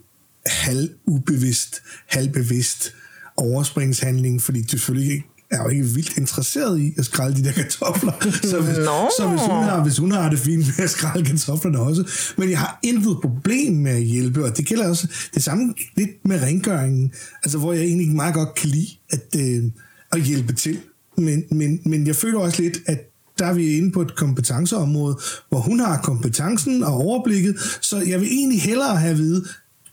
halvubevidst, 0.45 1.81
halvbevidst 2.07 2.93
overspringshandling, 3.39 4.41
fordi 4.41 4.61
du 4.61 4.67
selvfølgelig 4.67 5.13
ikke 5.13 5.25
er 5.51 5.63
jo 5.63 5.69
ikke 5.69 5.83
vildt 5.83 6.17
interesseret 6.17 6.79
i 6.79 6.93
at 6.97 7.05
skrælle 7.05 7.37
de 7.37 7.43
der 7.43 7.51
kartofler. 7.51 8.11
Så 8.41 8.61
hvis, 8.61 8.77
Nå. 8.77 9.09
så 9.17 9.27
hvis, 9.29 9.41
hun 9.41 9.63
har, 9.63 9.83
hvis 9.83 9.97
hun 9.97 10.11
har 10.11 10.29
det 10.29 10.39
fint 10.39 10.65
med 10.67 10.83
at 10.83 10.89
skrælle 10.89 11.25
kartoflerne 11.25 11.79
også. 11.79 12.33
Men 12.37 12.49
jeg 12.49 12.59
har 12.59 12.79
intet 12.83 13.17
problem 13.21 13.73
med 13.73 13.91
at 13.91 14.03
hjælpe, 14.03 14.45
og 14.45 14.57
det 14.57 14.65
gælder 14.65 14.89
også 14.89 15.07
det 15.33 15.43
samme 15.43 15.73
lidt 15.95 16.09
med 16.25 16.41
rengøringen, 16.41 17.11
altså 17.43 17.57
hvor 17.57 17.73
jeg 17.73 17.83
egentlig 17.83 18.09
meget 18.15 18.33
godt 18.33 18.55
kan 18.55 18.69
lide 18.69 18.89
at, 19.09 19.35
øh, 19.37 19.63
at 20.11 20.21
hjælpe 20.21 20.53
til. 20.53 20.79
Men, 21.17 21.43
men, 21.51 21.79
men 21.85 22.07
jeg 22.07 22.15
føler 22.15 22.39
også 22.39 22.61
lidt, 22.61 22.77
at 22.85 22.99
der 23.39 23.45
er 23.45 23.53
vi 23.53 23.77
inde 23.77 23.91
på 23.91 24.01
et 24.01 24.15
kompetenceområde, 24.15 25.17
hvor 25.49 25.59
hun 25.59 25.79
har 25.79 26.01
kompetencen 26.01 26.83
og 26.83 26.93
overblikket, 26.93 27.55
så 27.81 27.97
jeg 27.97 28.21
vil 28.21 28.27
egentlig 28.31 28.61
hellere 28.61 28.95
have 28.95 29.11
at 29.11 29.17
vide, 29.17 29.45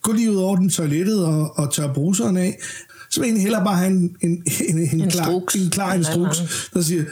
gå 0.02 0.12
lige 0.12 0.30
ud 0.30 0.36
over 0.36 0.56
den 0.56 0.70
toilettet 0.70 1.24
og, 1.24 1.58
og 1.58 1.72
tør 1.72 1.92
bruseren 1.92 2.36
af, 2.36 2.58
så 3.16 3.20
vil 3.20 3.26
jeg 3.26 3.30
egentlig 3.30 3.42
hellere 3.42 3.64
bare 3.64 3.76
have 3.76 3.90
en, 3.90 4.16
en, 4.20 4.30
en, 4.68 4.78
en, 4.78 5.00
En 5.00 5.10
klar, 5.10 5.28
en 5.64 5.70
klar 5.70 5.94
instruks, 5.94 6.70
der 6.74 6.80
siger, 6.80 7.04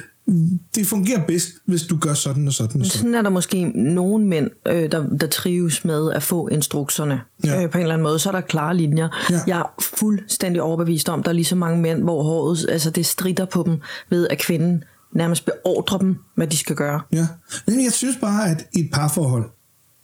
det 0.75 0.87
fungerer 0.87 1.26
bedst, 1.26 1.49
hvis 1.66 1.82
du 1.82 1.96
gør 1.99 2.14
sådan 2.14 2.46
og 2.46 2.52
sådan 2.52 2.80
og 2.80 2.87
sådan. 2.87 2.99
Sådan 2.99 3.14
er 3.14 3.23
der 3.23 3.30
måske 3.30 3.64
nogle 3.64 4.26
mænd, 4.26 4.50
øh, 4.68 4.92
der, 4.92 5.08
der 5.20 5.26
trives 5.26 5.84
med 5.84 6.12
at 6.12 6.23
få 6.23 6.49
instrukserne 6.49 7.20
Ja. 7.44 7.62
øh, 7.62 7.70
på 7.70 7.78
en 7.78 7.82
eller 7.82 7.94
anden 7.94 8.02
måde. 8.02 8.18
Så 8.18 8.28
er 8.28 8.32
der 8.32 8.40
klare 8.40 8.76
linjer. 8.76 9.08
Ja. 9.30 9.40
Jeg 9.46 9.58
er 9.58 9.75
fuldstændig 9.82 10.62
overbevist 10.62 11.08
om, 11.08 11.23
der 11.23 11.28
er 11.30 11.34
lige 11.34 11.44
så 11.44 11.56
mange 11.56 11.82
mænd, 11.82 12.02
hvor 12.02 12.23
håret, 12.23 12.66
altså 12.68 12.90
det 12.90 13.06
strider 13.06 13.44
på 13.44 13.62
dem, 13.66 13.80
ved 14.11 14.28
at 14.28 14.38
kvinden 14.38 14.84
nærmest 15.14 15.44
beordrer 15.44 15.99
dem, 15.99 16.16
hvad 16.37 16.46
de 16.46 16.56
skal 16.56 16.76
gøre. 16.76 17.00
Ja. 17.12 17.26
Men 17.66 17.84
jeg 17.84 17.92
synes 17.92 18.16
bare, 18.20 18.50
at 18.50 18.66
i 18.75 18.80
et 18.80 18.88
parforhold, 18.92 19.44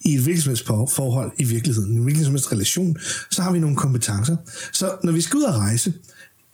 i 0.05 0.15
et 0.15 0.25
virksomhedsforhold 0.25 1.31
i 1.37 1.43
virkeligheden, 1.43 1.97
en 1.97 2.07
virksomhedsrelation, 2.07 2.97
så 3.31 3.41
har 3.41 3.51
vi 3.51 3.59
nogle 3.59 3.75
kompetencer. 3.75 4.37
Så 4.71 4.95
når 5.03 5.11
vi 5.11 5.21
skal 5.21 5.37
ud 5.37 5.43
og 5.43 5.55
rejse, 5.55 5.93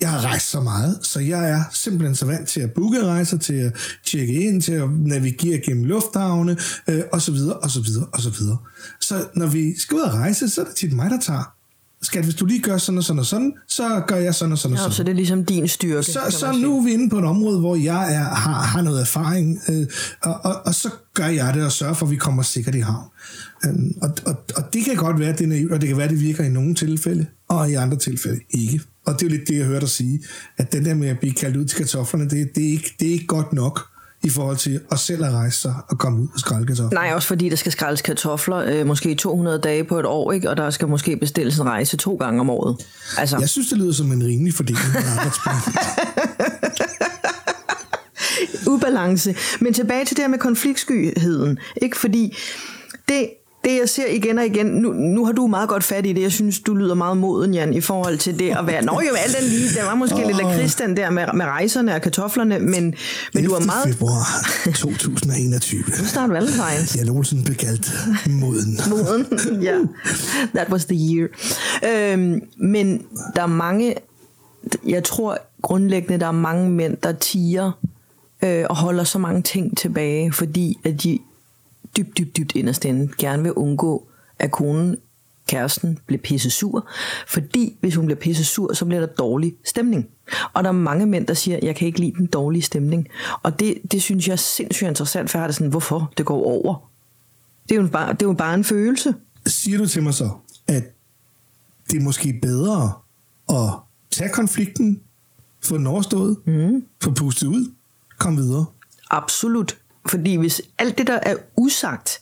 jeg 0.01 0.12
har 0.12 0.25
rejst 0.25 0.50
så 0.50 0.62
meget, 0.62 1.00
så 1.01 1.20
jeg 1.20 1.50
er 1.50 1.63
simpelthen 1.74 2.16
så 2.16 2.25
vant 2.25 2.48
til 2.48 2.60
at 2.60 2.72
booke 2.72 3.06
rejser, 3.06 3.38
til 3.38 3.54
at 3.54 3.74
tjekke 4.06 4.34
ind, 4.34 4.62
til 4.62 4.72
at 4.72 4.89
navigere 4.92 5.60
gennem 5.60 5.84
lufthavne, 5.84 6.58
øh, 6.88 7.01
og 7.13 7.22
så 7.22 7.32
videre, 7.32 7.58
og 7.58 7.72
så 7.72 7.82
videre, 7.82 8.06
og 8.13 8.22
så 8.22 8.30
videre. 8.30 8.58
Så 9.01 9.27
når 9.36 9.48
vi 9.48 9.80
skal 9.80 9.96
ud 9.96 10.01
og 10.01 10.13
rejse, 10.13 10.50
så 10.50 10.62
er 10.62 10.66
det 10.66 10.75
tit 10.75 10.94
mig, 10.94 11.10
der 11.10 11.20
tager. 11.20 11.57
Skat, 12.01 12.24
hvis 12.24 12.36
du 12.36 12.46
lige 12.46 12.62
gør 12.62 12.77
sådan 12.77 12.98
og 12.98 13.04
sådan 13.04 13.20
og 13.20 13.25
sådan, 13.25 13.54
så 13.68 14.01
gør 14.08 14.16
jeg 14.16 14.36
sådan 14.36 14.51
og 14.51 14.58
sådan 14.58 14.74
og 14.74 14.77
Ja, 14.77 14.84
sådan. 14.84 14.94
så 14.96 15.04
det 15.04 15.10
er 15.10 15.16
ligesom 15.16 15.46
din 15.46 15.68
styrke. 15.68 16.04
Så, 16.04 16.20
så 16.30 16.51
nu 16.62 16.77
er 16.80 16.84
vi 16.84 16.94
inde 16.94 17.10
på 17.10 17.18
et 17.18 17.25
område, 17.25 17.60
hvor 17.60 17.75
jeg 17.75 18.13
er, 18.16 18.24
har, 18.24 18.62
har 18.62 18.82
noget 18.82 19.01
erfaring, 19.01 19.60
øh, 19.70 19.88
og, 20.22 20.39
og, 20.44 20.56
og 20.66 20.75
så 20.75 20.89
gør 21.13 21.25
jeg 21.27 21.54
det 21.54 21.66
og 21.66 21.72
sørger 21.72 21.94
for, 21.94 22.06
at 22.06 22.12
vi 22.12 22.16
kommer 22.16 22.44
sikkert 22.44 22.75
i 22.75 22.80
havn. 22.80 23.06
Øhm, 23.66 23.94
og, 24.01 24.10
og, 24.25 24.36
og 24.56 24.74
det 24.74 24.86
kan 24.86 24.96
godt 24.96 25.20
være, 25.20 25.30
at 25.30 25.38
det 25.38 25.44
er 25.44 25.48
naivt, 25.50 25.72
og 25.72 25.82
det 25.82 25.88
kan 25.88 25.98
være, 25.98 26.06
at 26.06 26.12
det 26.12 26.22
virker 26.22 26.44
i 26.44 26.50
nogle 26.50 26.75
tilfælde, 26.75 27.25
og 27.50 27.72
i 27.72 27.74
andre 27.74 27.98
tilfælde 27.98 28.39
ikke. 28.50 28.82
Og 29.06 29.13
det 29.13 29.22
er 29.22 29.25
jo 29.25 29.38
lidt 29.38 29.48
det, 29.48 29.58
jeg 29.58 29.66
hørte 29.66 29.80
dig 29.82 29.89
sige, 29.89 30.20
at 30.58 30.74
den 30.74 30.86
der 30.86 30.94
med 30.94 31.08
at 31.08 31.20
blive 31.20 31.34
kaldt 31.34 31.58
ud 31.58 31.66
til 31.66 31.77
kartoflerne, 31.77 32.30
det, 32.30 32.56
det, 32.56 32.66
er, 32.68 32.72
ikke, 32.72 32.96
det 33.00 33.08
er 33.08 33.12
ikke 33.12 33.27
godt 33.27 33.54
nok, 33.54 33.82
i 34.27 34.29
forhold 34.29 34.57
til 34.57 34.79
at 34.91 35.00
selv 35.00 35.25
at 35.25 35.34
rejse 35.34 35.60
sig 35.60 35.74
og 35.89 35.98
komme 35.98 36.22
ud 36.22 36.27
og 36.34 36.39
skrælle 36.39 36.67
kartofler. 36.67 37.00
Nej, 37.00 37.12
også 37.15 37.27
fordi 37.27 37.50
der 37.50 37.55
skal 37.55 37.72
skraldes 37.72 38.01
kartofler 38.01 38.57
øh, 38.57 38.88
måske 38.88 39.15
200 39.15 39.60
dage 39.60 39.84
på 39.84 40.00
et 40.00 40.05
år, 40.05 40.31
ikke? 40.31 40.50
og 40.50 40.57
der 40.57 40.69
skal 40.69 40.88
måske 40.88 41.17
bestilles 41.17 41.57
en 41.57 41.65
rejse 41.65 41.98
to 41.98 42.15
gange 42.15 42.39
om 42.39 42.50
året. 42.50 42.86
Altså, 43.17 43.38
Jeg 43.39 43.50
synes, 43.50 43.69
det 43.69 43.77
lyder 43.77 43.93
som 43.93 44.12
en 44.12 44.24
rimelig 44.25 44.53
fordeling 44.53 44.86
af 44.96 45.17
arbejdspladsen. 45.17 45.74
ubalance. 48.74 49.36
Men 49.60 49.74
tilbage 49.74 50.05
til 50.05 50.17
det 50.17 50.24
her 50.24 50.29
med 50.29 50.39
konfliktskyheden. 50.39 51.60
Ikke? 51.81 51.98
Fordi 51.98 52.38
det, 53.10 53.29
det, 53.68 53.80
jeg 53.80 53.90
ser 53.90 54.08
igen 54.08 54.40
og 54.40 54.46
igen, 54.46 54.66
nu, 54.66 54.94
nu 54.94 55.26
har 55.26 55.32
du 55.32 55.48
meget 55.48 55.70
godt 55.70 55.84
fat 55.84 56.06
i 56.06 56.14
det, 56.14 56.22
jeg 56.22 56.32
synes, 56.32 56.60
du 56.60 56.74
lyder 56.74 56.96
meget 56.96 57.18
moden, 57.18 57.54
Jan, 57.54 57.74
i 57.74 57.82
forhold 57.82 58.18
til 58.18 58.40
det 58.40 58.58
at 58.58 58.68
være, 58.68 58.86
nå 58.86 59.02
jo, 59.10 59.16
alt 59.16 59.38
den 59.40 59.50
lige, 59.50 59.70
der 59.76 59.86
var 59.86 59.96
måske 59.96 60.16
oh. 60.16 60.28
lidt 60.28 60.38
lakrids, 60.38 60.76
den 60.76 60.98
der 60.98 61.10
med, 61.10 61.26
med 61.34 61.46
rejserne 61.46 61.96
og 61.96 62.02
kartoflerne, 62.02 62.60
men, 62.60 62.72
men 63.34 63.46
du 63.46 63.56
11. 63.56 63.66
meget... 63.66 63.88
februar 63.88 64.26
2021. 64.76 65.84
Nu 66.00 66.06
starter 66.06 66.34
Valentines. 66.34 66.96
Jan 66.96 67.10
Olsen 67.10 67.44
blev 67.44 67.56
kaldt 67.56 67.92
moden. 68.30 68.80
moden. 68.90 69.62
ja, 69.64 69.78
that 70.56 70.70
was 70.70 70.86
the 70.86 70.96
year. 70.96 71.28
Øhm, 72.14 72.42
men 72.58 73.02
der 73.36 73.42
er 73.42 73.48
mange, 73.48 73.96
jeg 74.88 75.04
tror 75.04 75.38
grundlæggende, 75.62 76.20
der 76.20 76.28
er 76.28 76.32
mange 76.32 76.70
mænd, 76.70 76.98
der 77.04 77.12
tiger 77.12 77.72
øh, 78.44 78.66
og 78.70 78.76
holder 78.76 79.04
så 79.04 79.20
mange 79.20 79.42
ting 79.42 79.78
tilbage, 79.78 80.32
fordi 80.32 80.78
at 80.84 81.04
de 81.04 81.20
dybt, 81.98 82.17
dybt, 82.17 82.38
dybt 82.38 82.56
inderst 82.56 82.86
inde 82.86 83.13
gerne 83.17 83.44
vil 83.44 83.53
undgå, 83.53 84.08
at 84.39 84.51
konen, 84.51 84.98
kæresten, 85.48 86.00
bliver 86.06 86.22
pisse 86.22 86.50
sur. 86.50 86.88
Fordi 87.27 87.77
hvis 87.79 87.96
hun 87.96 88.06
bliver 88.06 88.20
pisse 88.20 88.46
sur, 88.46 88.74
så 88.74 88.86
bliver 88.86 89.00
der 89.00 89.08
dårlig 89.08 89.56
stemning. 89.65 90.08
Og 90.53 90.63
der 90.63 90.70
er 90.70 90.74
mange 90.74 91.06
mænd, 91.06 91.27
der 91.27 91.34
siger, 91.34 91.60
jeg 91.63 91.75
kan 91.75 91.88
ikke 91.88 92.00
lide 92.00 92.12
den 92.17 92.25
dårlige 92.25 92.62
stemning. 92.62 93.08
Og 93.44 93.60
det, 93.60 93.77
det 93.91 94.01
synes 94.01 94.27
jeg 94.27 94.34
er 94.34 94.38
sindssygt 94.38 94.88
interessant, 94.88 95.29
for 95.29 95.38
jeg 95.38 95.41
har 95.41 95.48
det 95.48 95.56
sådan, 95.56 95.70
hvorfor 95.70 96.13
det 96.17 96.25
går 96.25 96.44
over. 96.44 96.89
Det 97.70 97.77
er 97.77 97.82
jo 97.82 97.88
bare, 97.88 98.13
det 98.13 98.22
er 98.22 98.27
jo 98.27 98.34
bare 98.34 98.53
en 98.53 98.63
følelse. 98.63 99.13
Siger 99.46 99.77
du 99.77 99.86
til 99.86 100.03
mig 100.03 100.13
så, 100.13 100.29
at 100.67 100.84
det 101.91 101.98
er 101.98 102.03
måske 102.03 102.39
bedre 102.41 102.94
at 103.50 103.74
tage 104.12 104.29
konflikten, 104.29 105.01
få 105.62 105.77
den 105.77 105.88
overstået, 105.88 106.38
mm. 106.46 106.86
få 107.03 107.12
pustet 107.12 107.48
ud, 107.48 107.72
komme 108.17 108.41
videre? 108.41 108.65
Absolut. 109.10 109.77
Fordi 110.08 110.36
hvis 110.36 110.62
alt 110.80 110.98
det, 110.98 111.08
der 111.08 111.20
er 111.24 111.36
usagt, 111.58 112.20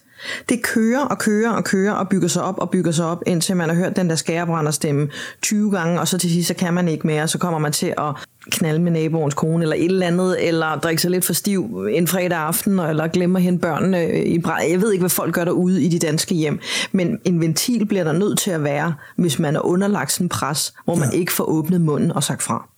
det 0.49 0.63
kører 0.63 1.01
og 1.01 1.17
kører 1.19 1.51
og 1.51 1.63
kører 1.63 1.91
og 1.93 2.09
bygger 2.09 2.27
sig 2.27 2.43
op 2.43 2.57
og 2.59 2.69
bygger 2.69 2.91
sig 2.91 3.05
op, 3.05 3.23
indtil 3.27 3.55
man 3.57 3.69
har 3.69 3.75
hørt 3.75 3.95
den 3.95 4.09
der 4.09 4.15
skærebrænderstemme 4.15 5.09
20 5.41 5.71
gange, 5.71 5.99
og 5.99 6.07
så 6.07 6.17
til 6.17 6.31
sidst, 6.31 6.47
så 6.47 6.53
kan 6.53 6.73
man 6.73 6.87
ikke 6.87 7.07
mere, 7.07 7.23
og 7.23 7.29
så 7.29 7.37
kommer 7.37 7.59
man 7.59 7.71
til 7.71 7.93
at 7.97 8.15
knalde 8.51 8.79
med 8.79 8.91
naboens 8.91 9.33
kone, 9.33 9.63
eller 9.63 9.75
et 9.75 9.85
eller 9.85 10.07
andet, 10.07 10.47
eller 10.47 10.75
drikke 10.79 11.01
sig 11.01 11.11
lidt 11.11 11.25
for 11.25 11.33
stiv 11.33 11.87
en 11.91 12.07
fredag 12.07 12.37
aften, 12.37 12.79
eller 12.79 13.07
glemmer 13.07 13.39
hende 13.39 13.59
børnene 13.59 14.23
i 14.23 14.39
bræ. 14.39 14.53
Jeg 14.71 14.81
ved 14.81 14.91
ikke, 14.91 15.01
hvad 15.01 15.09
folk 15.09 15.33
gør 15.33 15.43
derude 15.45 15.83
i 15.83 15.87
de 15.87 15.99
danske 15.99 16.35
hjem, 16.35 16.59
men 16.91 17.19
en 17.25 17.41
ventil 17.41 17.85
bliver 17.85 18.03
der 18.03 18.11
nødt 18.11 18.39
til 18.39 18.51
at 18.51 18.63
være, 18.63 18.93
hvis 19.17 19.39
man 19.39 19.55
er 19.55 19.59
underlagt 19.65 20.11
sådan 20.11 20.25
en 20.25 20.29
pres, 20.29 20.73
hvor 20.85 20.95
man 20.95 21.09
Ja. 21.11 21.17
ikke 21.17 21.33
får 21.33 21.43
åbnet 21.43 21.81
munden 21.81 22.11
og 22.11 22.23
sagt 22.23 22.43
fra. 22.43 22.69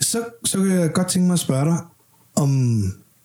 Så, 0.00 0.18
så 0.44 0.58
kan 0.58 0.70
jeg 0.80 0.92
godt 0.92 1.08
tænke 1.08 1.26
mig 1.26 1.32
at 1.34 1.40
spørge 1.40 1.64
dig 1.64 1.76
om 2.36 2.82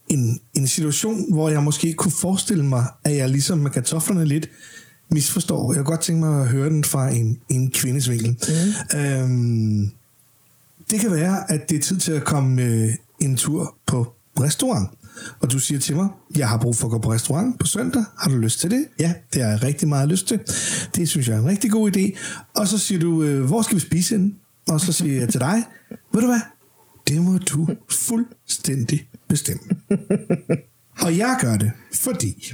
en, 0.10 0.40
en 0.54 0.68
situation, 0.68 1.34
hvor 1.34 1.50
jeg 1.50 1.64
måske 1.64 1.94
kunne 1.94 2.12
forestille 2.12 2.66
mig, 2.66 2.86
at 3.04 3.16
jeg 3.16 3.30
ligesom 3.30 3.58
med 3.58 3.72
kartoflerne 3.72 4.26
lidt 4.26 4.50
misforstår. 5.10 5.74
Jeg 5.74 5.78
kunne 5.78 5.92
godt 5.92 6.02
tænke 6.02 6.20
mig 6.20 6.42
at 6.42 6.48
høre 6.48 6.70
den 6.70 6.84
fra 6.84 7.10
en, 7.10 7.40
en 7.50 7.72
kvindes 7.72 8.10
vinkel. 8.10 8.38
Mm. 8.94 9.00
Øhm, 9.00 9.92
det 10.92 11.00
kan 11.00 11.12
være, 11.12 11.52
at 11.52 11.70
det 11.70 11.78
er 11.78 11.82
tid 11.82 11.98
til 11.98 12.12
at 12.12 12.24
komme 12.24 12.64
øh, 12.64 12.90
en 13.20 13.38
tur 13.38 13.76
på 13.86 14.14
restaurant. 14.40 14.90
Og 15.40 15.52
du 15.52 15.60
siger 15.60 15.80
til 15.80 15.96
mig, 15.96 16.08
jeg 16.36 16.50
har 16.50 16.58
brug 16.58 16.76
for 16.76 16.88
at 16.88 16.92
gå 16.92 16.98
på 16.98 17.12
restaurant 17.12 17.60
på 17.60 17.66
søndag. 17.66 18.04
Har 18.18 18.30
du 18.30 18.38
lyst 18.38 18.60
til 18.60 18.72
det? 18.72 18.86
Ja, 19.00 19.14
det 19.34 19.42
har 19.42 19.50
jeg 19.50 19.64
rigtig 19.64 19.88
meget 19.88 20.10
lyst 20.10 20.28
til. 20.28 20.40
Det 20.96 21.10
synes 21.10 21.28
jeg 21.28 21.36
er 21.36 21.40
en 21.40 21.46
rigtig 21.46 21.72
god 21.72 21.98
idé. 21.98 22.18
Og 22.56 22.68
så 22.68 22.78
siger 22.78 23.00
du, 23.00 23.24
øh, 23.24 23.46
hvor 23.46 23.62
skal 23.62 23.76
vi 23.76 23.80
spise 23.80 24.18
henne? 24.18 24.34
Og 24.68 24.82
så 24.82 24.94
siger 24.94 25.20
jeg 25.20 25.30
til 25.30 25.40
dig, 25.40 25.64
ved 26.14 26.22
du 26.22 26.28
hvad? 26.28 26.42
Det 27.08 27.22
må 27.22 27.38
du 27.38 27.68
fuldstændig 27.90 29.08
bestemme. 29.30 29.64
Og 31.02 31.18
jeg 31.18 31.38
gør 31.42 31.58
det, 31.58 31.72
fordi 31.94 32.54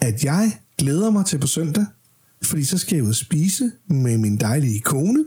at 0.00 0.24
jeg 0.24 0.58
glæder 0.78 1.10
mig 1.10 1.26
til 1.26 1.38
på 1.38 1.46
søndag, 1.46 1.86
fordi 2.42 2.64
så 2.64 2.78
skal 2.78 2.96
jeg 2.96 3.04
ud 3.04 3.08
og 3.08 3.14
spise 3.14 3.72
med 3.86 4.18
min 4.18 4.36
dejlige 4.36 4.80
kone. 4.80 5.24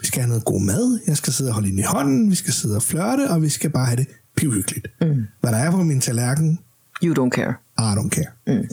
Vi 0.00 0.06
skal 0.06 0.20
have 0.22 0.28
noget 0.28 0.44
god 0.44 0.60
mad. 0.60 1.00
Jeg 1.06 1.16
skal 1.16 1.32
sidde 1.32 1.50
og 1.50 1.54
holde 1.54 1.68
hende 1.68 1.82
i 1.82 1.86
hånden. 1.86 2.30
Vi 2.30 2.34
skal 2.34 2.52
sidde 2.52 2.76
og 2.76 2.82
flørte, 2.82 3.30
og 3.30 3.42
vi 3.42 3.48
skal 3.48 3.70
bare 3.70 3.86
have 3.86 3.96
det 3.96 4.06
pivhyggeligt. 4.36 4.86
Mm. 5.00 5.26
Hvad 5.40 5.52
der 5.52 5.58
er 5.58 5.70
på 5.70 5.82
min 5.82 6.00
tallerken, 6.00 6.58
You 7.02 7.14
don't 7.14 7.30
care. 7.30 7.54
I 7.78 7.98
don't 7.98 8.08
care. 8.08 8.30
Mm. 8.46 8.68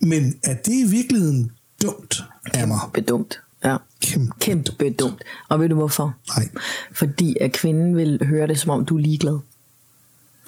Men 0.00 0.34
er 0.44 0.54
det 0.54 0.72
i 0.72 0.90
virkeligheden 0.90 1.50
dumt 1.82 2.24
af 2.54 2.68
mig? 2.68 2.78
Bedumt. 2.94 3.40
Ja. 3.64 3.76
Kæmpe, 4.00 4.32
Kæmpe 4.40 4.90
dumt. 4.90 5.24
Og 5.48 5.60
ved 5.60 5.68
du 5.68 5.74
hvorfor? 5.74 6.16
Nej. 6.36 6.48
Fordi 6.92 7.36
at 7.40 7.52
kvinden 7.52 7.96
vil 7.96 8.26
høre 8.26 8.46
det, 8.46 8.58
som 8.58 8.70
om 8.70 8.84
du 8.84 8.96
er 8.96 9.00
ligeglad. 9.00 9.38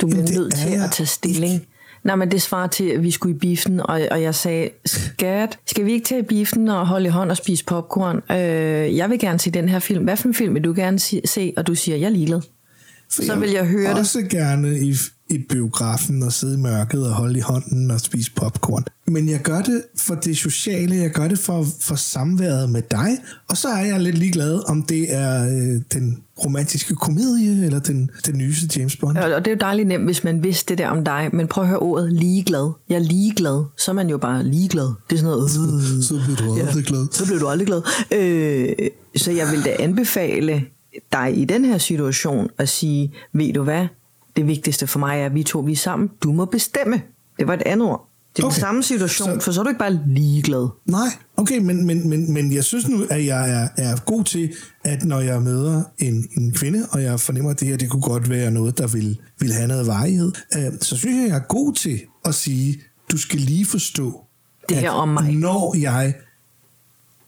Du 0.00 0.06
bliver 0.06 0.24
det 0.24 0.34
nødt 0.34 0.54
til 0.54 0.70
jeg 0.70 0.84
at 0.84 0.90
tage 0.90 1.06
stilling. 1.06 1.66
Nej, 2.04 2.16
men 2.16 2.30
det 2.30 2.42
svarer 2.42 2.66
til, 2.66 2.84
at 2.84 3.02
vi 3.02 3.10
skulle 3.10 3.34
i 3.36 3.38
biffen, 3.38 3.80
og, 3.80 4.00
og 4.10 4.22
jeg 4.22 4.34
sagde, 4.34 4.70
skat, 4.86 5.58
skal 5.66 5.84
vi 5.84 5.92
ikke 5.92 6.06
tage 6.06 6.20
i 6.20 6.24
biffen 6.24 6.68
og 6.68 6.86
holde 6.86 7.06
i 7.06 7.08
hånd 7.08 7.30
og 7.30 7.36
spise 7.36 7.64
popcorn? 7.64 8.16
Øh, 8.30 8.96
jeg 8.96 9.10
vil 9.10 9.18
gerne 9.18 9.38
se 9.38 9.50
den 9.50 9.68
her 9.68 9.78
film. 9.78 10.04
Hvad 10.04 10.16
for 10.16 10.28
en 10.28 10.34
film 10.34 10.54
vil 10.54 10.64
du 10.64 10.72
gerne 10.76 10.98
se? 10.98 11.52
Og 11.56 11.66
du 11.66 11.74
siger, 11.74 11.96
jeg 11.96 12.06
er 12.06 12.10
ligeglad. 12.10 12.40
For 13.12 13.22
Så 13.22 13.36
vil 13.36 13.50
jeg 13.50 13.66
høre 13.66 13.90
det. 13.90 13.98
også 13.98 14.22
gerne 14.30 14.78
i, 14.78 14.94
i 15.30 15.38
biografen 15.48 16.22
og 16.22 16.32
sidde 16.32 16.54
i 16.54 16.56
mørket 16.56 17.06
og 17.06 17.12
holde 17.12 17.38
i 17.38 17.40
hånden 17.40 17.90
og 17.90 18.00
spise 18.00 18.32
popcorn. 18.36 18.84
Men 19.06 19.28
jeg 19.28 19.40
gør 19.40 19.62
det 19.62 19.82
for 19.96 20.14
det 20.14 20.36
sociale, 20.36 20.96
jeg 20.96 21.10
gør 21.10 21.28
det 21.28 21.38
for, 21.38 21.66
for 21.80 21.94
samværet 21.94 22.70
med 22.70 22.82
dig, 22.90 23.08
og 23.48 23.56
så 23.56 23.68
er 23.68 23.84
jeg 23.84 24.00
lidt 24.00 24.18
ligeglad, 24.18 24.70
om 24.70 24.82
det 24.82 25.14
er 25.14 25.44
øh, 25.44 25.82
den 25.92 26.22
romantiske 26.44 26.94
komedie 26.94 27.66
eller 27.66 27.78
den, 27.78 28.10
den 28.26 28.38
nyeste 28.38 28.78
James 28.80 28.96
Bond. 28.96 29.18
Og 29.18 29.44
det 29.44 29.46
er 29.46 29.54
jo 29.54 29.58
dejligt 29.60 29.88
nemt, 29.88 30.04
hvis 30.04 30.24
man 30.24 30.42
vidste 30.42 30.68
det 30.68 30.78
der 30.78 30.88
om 30.88 31.04
dig. 31.04 31.30
Men 31.32 31.48
prøv 31.48 31.64
at 31.64 31.68
høre 31.68 31.78
ordet 31.78 32.12
ligeglad. 32.12 32.72
Jeg 32.88 32.94
er 32.94 32.98
ligeglad. 32.98 33.64
Så 33.78 33.90
er 33.90 33.94
man 33.94 34.08
jo 34.08 34.18
bare 34.18 34.44
ligeglad. 34.44 34.84
Det 35.10 35.16
er 35.16 35.16
sådan 35.16 35.30
noget... 35.30 35.44
Øh, 35.44 36.02
Så 36.02 36.20
bliver 36.24 36.36
du 36.36 36.66
aldrig 36.66 36.84
glad. 36.84 37.06
Så 37.12 37.24
bliver 37.24 37.38
du 37.38 37.48
aldrig 37.48 37.66
glad. 37.66 37.82
Øh, 38.12 38.88
så 39.16 39.30
jeg 39.32 39.50
vil 39.50 39.64
da 39.64 39.76
anbefale 39.78 40.64
dig 41.12 41.38
i 41.38 41.44
den 41.44 41.64
her 41.64 41.78
situation 41.78 42.50
at 42.58 42.68
sige, 42.68 43.12
ved 43.32 43.52
du 43.52 43.62
hvad, 43.62 43.86
det 44.38 44.46
vigtigste 44.46 44.86
for 44.86 44.98
mig 44.98 45.20
er, 45.20 45.26
at 45.26 45.34
vi 45.34 45.42
to 45.42 45.58
vi 45.60 45.72
er 45.72 45.76
sammen. 45.76 46.10
Du 46.22 46.32
må 46.32 46.44
bestemme. 46.44 47.02
Det 47.38 47.46
var 47.46 47.54
et 47.54 47.62
andet 47.66 47.88
ord. 47.88 48.08
Det 48.36 48.42
er 48.42 48.46
okay. 48.46 48.54
Den 48.54 48.60
samme 48.60 48.82
situation, 48.82 49.28
Så- 49.40 49.44
for 49.44 49.52
så 49.52 49.60
er 49.60 49.64
du 49.64 49.68
ikke 49.68 49.78
bare 49.78 50.00
ligeglad. 50.06 50.68
Nej, 50.86 51.08
okay, 51.36 51.58
men, 51.58 51.86
men, 51.86 52.08
men, 52.08 52.32
men 52.32 52.52
jeg 52.52 52.64
synes 52.64 52.88
nu, 52.88 53.04
at 53.10 53.26
jeg 53.26 53.50
er, 53.62 53.68
er 53.76 53.96
god 54.06 54.24
til, 54.24 54.52
at 54.84 55.04
når 55.04 55.20
jeg 55.20 55.42
møder 55.42 55.82
en, 55.98 56.28
en 56.36 56.52
kvinde, 56.52 56.86
og 56.90 57.02
jeg 57.02 57.20
fornemmer, 57.20 57.50
at 57.50 57.60
det 57.60 57.68
her 57.68 57.76
det 57.76 57.90
kunne 57.90 58.02
godt 58.02 58.30
være 58.30 58.50
noget, 58.50 58.78
der 58.78 58.86
vil, 58.86 59.18
vil 59.38 59.52
have 59.52 59.68
noget 59.68 59.86
varighed, 59.86 60.32
øh, 60.56 60.72
så 60.80 60.96
synes 60.96 61.14
jeg, 61.16 61.24
at 61.24 61.28
jeg 61.30 61.36
er 61.36 61.46
god 61.48 61.72
til 61.74 62.00
at 62.24 62.34
sige, 62.34 62.80
du 63.12 63.16
skal 63.18 63.38
lige 63.40 63.66
forstå, 63.66 64.24
Det 64.68 64.74
at 64.74 64.80
her 64.80 64.90
om 64.90 65.08
mig. 65.08 65.34
når 65.34 65.76
jeg 65.76 66.14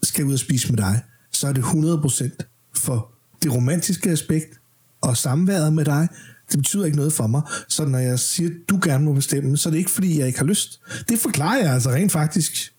skal 0.03 0.25
ud 0.25 0.33
og 0.33 0.39
spise 0.39 0.69
med 0.69 0.77
dig, 0.77 1.01
så 1.31 1.47
er 1.47 1.53
det 1.53 1.61
100% 1.63 2.71
for 2.77 3.11
det 3.43 3.53
romantiske 3.53 4.09
aspekt 4.09 4.59
og 5.01 5.17
samværet 5.17 5.73
med 5.73 5.85
dig. 5.85 6.07
Det 6.51 6.59
betyder 6.59 6.85
ikke 6.85 6.97
noget 6.97 7.13
for 7.13 7.27
mig. 7.27 7.41
Så 7.67 7.85
når 7.85 7.99
jeg 7.99 8.19
siger, 8.19 8.49
at 8.49 8.55
du 8.69 8.79
gerne 8.83 9.05
må 9.05 9.13
bestemme, 9.13 9.57
så 9.57 9.69
er 9.69 9.71
det 9.71 9.77
ikke, 9.77 9.91
fordi 9.91 10.19
jeg 10.19 10.27
ikke 10.27 10.39
har 10.39 10.45
lyst. 10.45 10.79
Det 11.09 11.19
forklarer 11.19 11.57
jeg 11.57 11.73
altså 11.73 11.89
rent 11.89 12.11
faktisk. 12.11 12.73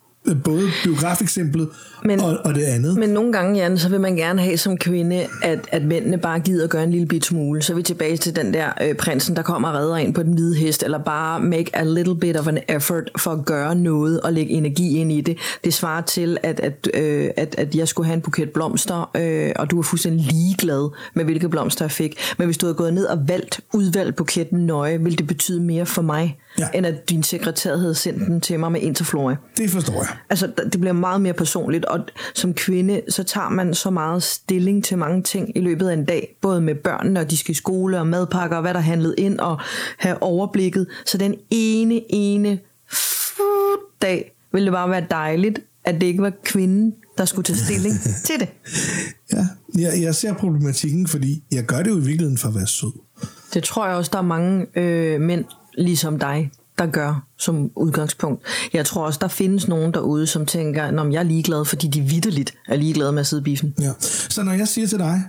Både 0.45 0.69
biografeksemplet 0.85 1.69
Men- 2.05 2.21
og, 2.21 2.39
og 2.45 2.55
det 2.55 2.63
andet. 2.63 2.99
Men 2.99 3.11
nogle 3.11 3.33
gange, 3.33 3.61
Jan, 3.61 3.79
så 3.79 3.89
vil 3.89 4.01
man 4.01 4.17
gerne 4.17 4.43
have 4.43 4.59
som 4.59 4.77
kvinde, 4.77 5.27
at, 5.43 5.59
at 5.73 5.85
mændene 5.85 6.19
bare 6.19 6.41
gider 6.41 6.65
at 6.65 6.71
gøre 6.71 6.85
en 6.85 6.91
lille 6.91 7.07
bit 7.07 7.25
smule. 7.25 7.63
Så 7.63 7.73
er 7.73 7.77
vi 7.77 7.83
tilbage 7.83 8.17
til 8.17 8.37
den 8.37 8.55
der 8.55 8.69
øh, 8.83 8.95
prinsen, 8.95 9.37
der 9.37 9.43
kommer 9.43 9.69
og 9.69 9.75
redder 9.75 9.97
ind 9.97 10.15
på 10.15 10.23
den 10.23 10.33
hvide 10.33 10.57
hest, 10.57 10.83
eller 10.83 10.99
bare 10.99 11.41
make 11.41 11.77
a 11.77 11.85
little 11.85 12.17
bit 12.17 12.37
of 12.37 12.49
an 12.49 12.59
effort 12.69 13.11
for 13.19 13.31
at 13.31 13.45
gøre 13.45 13.75
noget 13.75 14.21
og 14.21 14.33
lægge 14.33 14.53
energi 14.53 14.97
ind 14.97 15.13
i 15.13 15.21
det. 15.21 15.39
Det 15.65 15.75
svarer 15.75 16.03
til, 16.03 16.39
at, 16.43 16.61
at, 16.61 16.89
øh, 16.95 17.31
at, 17.37 17.55
at 17.59 17.75
jeg 17.75 17.89
skulle 17.89 18.07
have 18.07 18.15
en 18.15 18.21
buket 18.21 18.51
blomster, 18.51 19.11
øh, 19.17 19.53
og 19.57 19.71
du 19.71 19.77
var 19.77 19.83
fuldstændig 19.83 20.27
ligeglad 20.33 20.91
med, 21.15 21.25
hvilke 21.25 21.49
blomster 21.49 21.85
jeg 21.85 21.93
fik. 21.93 22.17
Men 22.39 22.47
hvis 22.47 22.59
du 22.59 22.67
havde 22.67 22.75
gået 22.75 22.95
ned 22.95 23.05
og 23.05 23.19
valgt, 23.29 23.61
udvalgt 23.75 24.17
buketten 24.17 24.67
nøje, 24.67 25.01
ville 25.01 25.17
det 25.17 25.27
betyde 25.27 25.61
mere 25.63 25.87
for 25.87 26.03
mig, 26.03 26.39
ja. 26.59 26.69
end 26.75 26.87
at 26.87 27.11
din 27.11 27.23
sekretær 27.23 27.77
havde 27.77 27.95
sendt 27.95 28.27
den 28.27 28.41
til 28.41 28.61
mig 28.61 28.73
med 28.73 28.81
interflora. 28.81 29.37
Det 29.57 29.71
forstår 29.71 29.95
jeg. 29.95 30.09
Altså, 30.31 30.53
det 30.73 30.81
bliver 30.81 30.93
meget 30.93 31.21
mere 31.21 31.33
personligt, 31.33 31.85
og 31.85 32.01
som 32.35 32.55
kvinde, 32.55 33.01
så 33.09 33.25
tager 33.25 33.49
man 33.49 33.75
så 33.75 33.91
meget 33.91 34.23
stilling 34.23 34.85
til 34.85 34.99
mange 34.99 35.23
ting 35.23 35.57
i 35.57 35.61
løbet 35.61 35.89
af 35.89 35.95
en 35.95 36.05
dag, 36.05 36.37
både 36.41 36.61
med 36.61 36.75
børnene, 36.75 37.21
og 37.21 37.31
de 37.31 37.37
skal 37.37 37.53
i 37.53 37.55
skole, 37.55 37.99
og 37.99 38.07
madpakker, 38.07 38.57
og 38.57 38.63
hvad 38.63 38.75
der 38.75 38.81
er 38.81 38.85
handlet 38.85 39.15
ind, 39.19 39.39
og 39.39 39.61
have 39.99 40.23
overblikket. 40.23 40.87
Så 41.07 41.19
den 41.19 41.35
ene, 41.51 42.01
ene 42.09 42.59
dag 44.03 44.37
ville 44.53 44.67
det 44.67 44.73
bare 44.73 44.91
være 44.91 45.07
dejligt, 45.11 45.61
at 45.85 45.95
det 45.95 46.07
ikke 46.07 46.23
var 46.23 46.33
kvinden, 46.45 46.95
der 47.19 47.25
skulle 47.25 47.45
tage 47.45 47.59
stilling 47.59 47.95
til 48.27 48.41
det. 48.41 48.49
Ja, 49.33 49.47
jeg, 49.79 50.03
jeg 50.03 50.15
ser 50.15 50.35
problematikken, 50.35 51.07
fordi 51.07 51.45
jeg 51.53 51.65
gør 51.65 51.83
det 51.83 51.91
jo 51.91 51.97
i 51.97 52.01
virkeligheden 52.01 52.39
for 52.39 52.49
at 52.49 52.55
være 52.55 52.67
sød. 52.67 52.93
Det 53.55 53.63
tror 53.63 53.87
jeg 53.87 53.97
også, 53.97 54.11
der 54.13 54.19
er 54.19 54.23
mange 54.23 54.67
øh, 54.75 55.21
mænd, 55.21 55.45
ligesom 55.75 56.19
dig, 56.19 56.51
der 56.79 56.87
gør 56.87 57.27
som 57.39 57.71
udgangspunkt. 57.77 58.43
Jeg 58.73 58.87
tror 58.87 59.07
også, 59.07 59.19
der 59.23 59.29
findes 59.29 59.69
nogen 59.69 59.95
derude, 59.95 60.27
som 60.27 60.47
tænker, 60.47 60.91
når 60.91 61.11
jeg 61.11 61.19
er 61.19 61.23
ligeglad, 61.23 61.65
fordi 61.65 61.89
de 61.89 62.01
vidderligt 62.01 62.55
er 62.69 62.77
ligeglade 62.77 63.13
med 63.13 63.21
at 63.21 63.27
sidde 63.27 63.41
i 63.41 63.45
biffen. 63.45 63.75
Ja. 63.81 63.93
Så 64.29 64.43
når 64.43 64.53
jeg 64.53 64.69
siger 64.69 64.87
til 64.87 64.99
dig, 64.99 65.23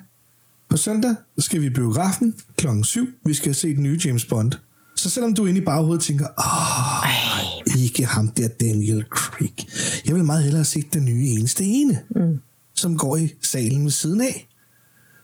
på 0.69 0.77
søndag 0.77 1.15
skal 1.37 1.61
vi 1.61 1.65
i 1.65 1.69
biografen 1.69 2.35
klokken 2.57 2.83
7, 2.83 3.07
vi 3.25 3.33
skal 3.33 3.55
se 3.55 3.75
den 3.75 3.83
nye 3.83 3.99
James 4.05 4.25
Bond. 4.25 4.51
Så 4.95 5.09
selvom 5.09 5.33
du 5.33 5.45
inde 5.45 5.61
i 5.61 5.63
baghovedet 5.63 6.03
tænker, 6.03 6.27
åh, 6.37 7.83
ikke 7.83 8.05
ham 8.05 8.27
der 8.27 8.47
Daniel 8.47 9.05
Craig. 9.09 9.53
Jeg 10.05 10.15
vil 10.15 10.23
meget 10.23 10.43
hellere 10.43 10.65
set 10.65 10.93
den 10.93 11.05
nye 11.05 11.25
eneste 11.25 11.63
ene, 11.63 11.99
mm. 12.15 12.39
som 12.73 12.97
går 12.97 13.17
i 13.17 13.33
salen 13.41 13.83
ved 13.83 13.91
siden 13.91 14.21
af. 14.21 14.47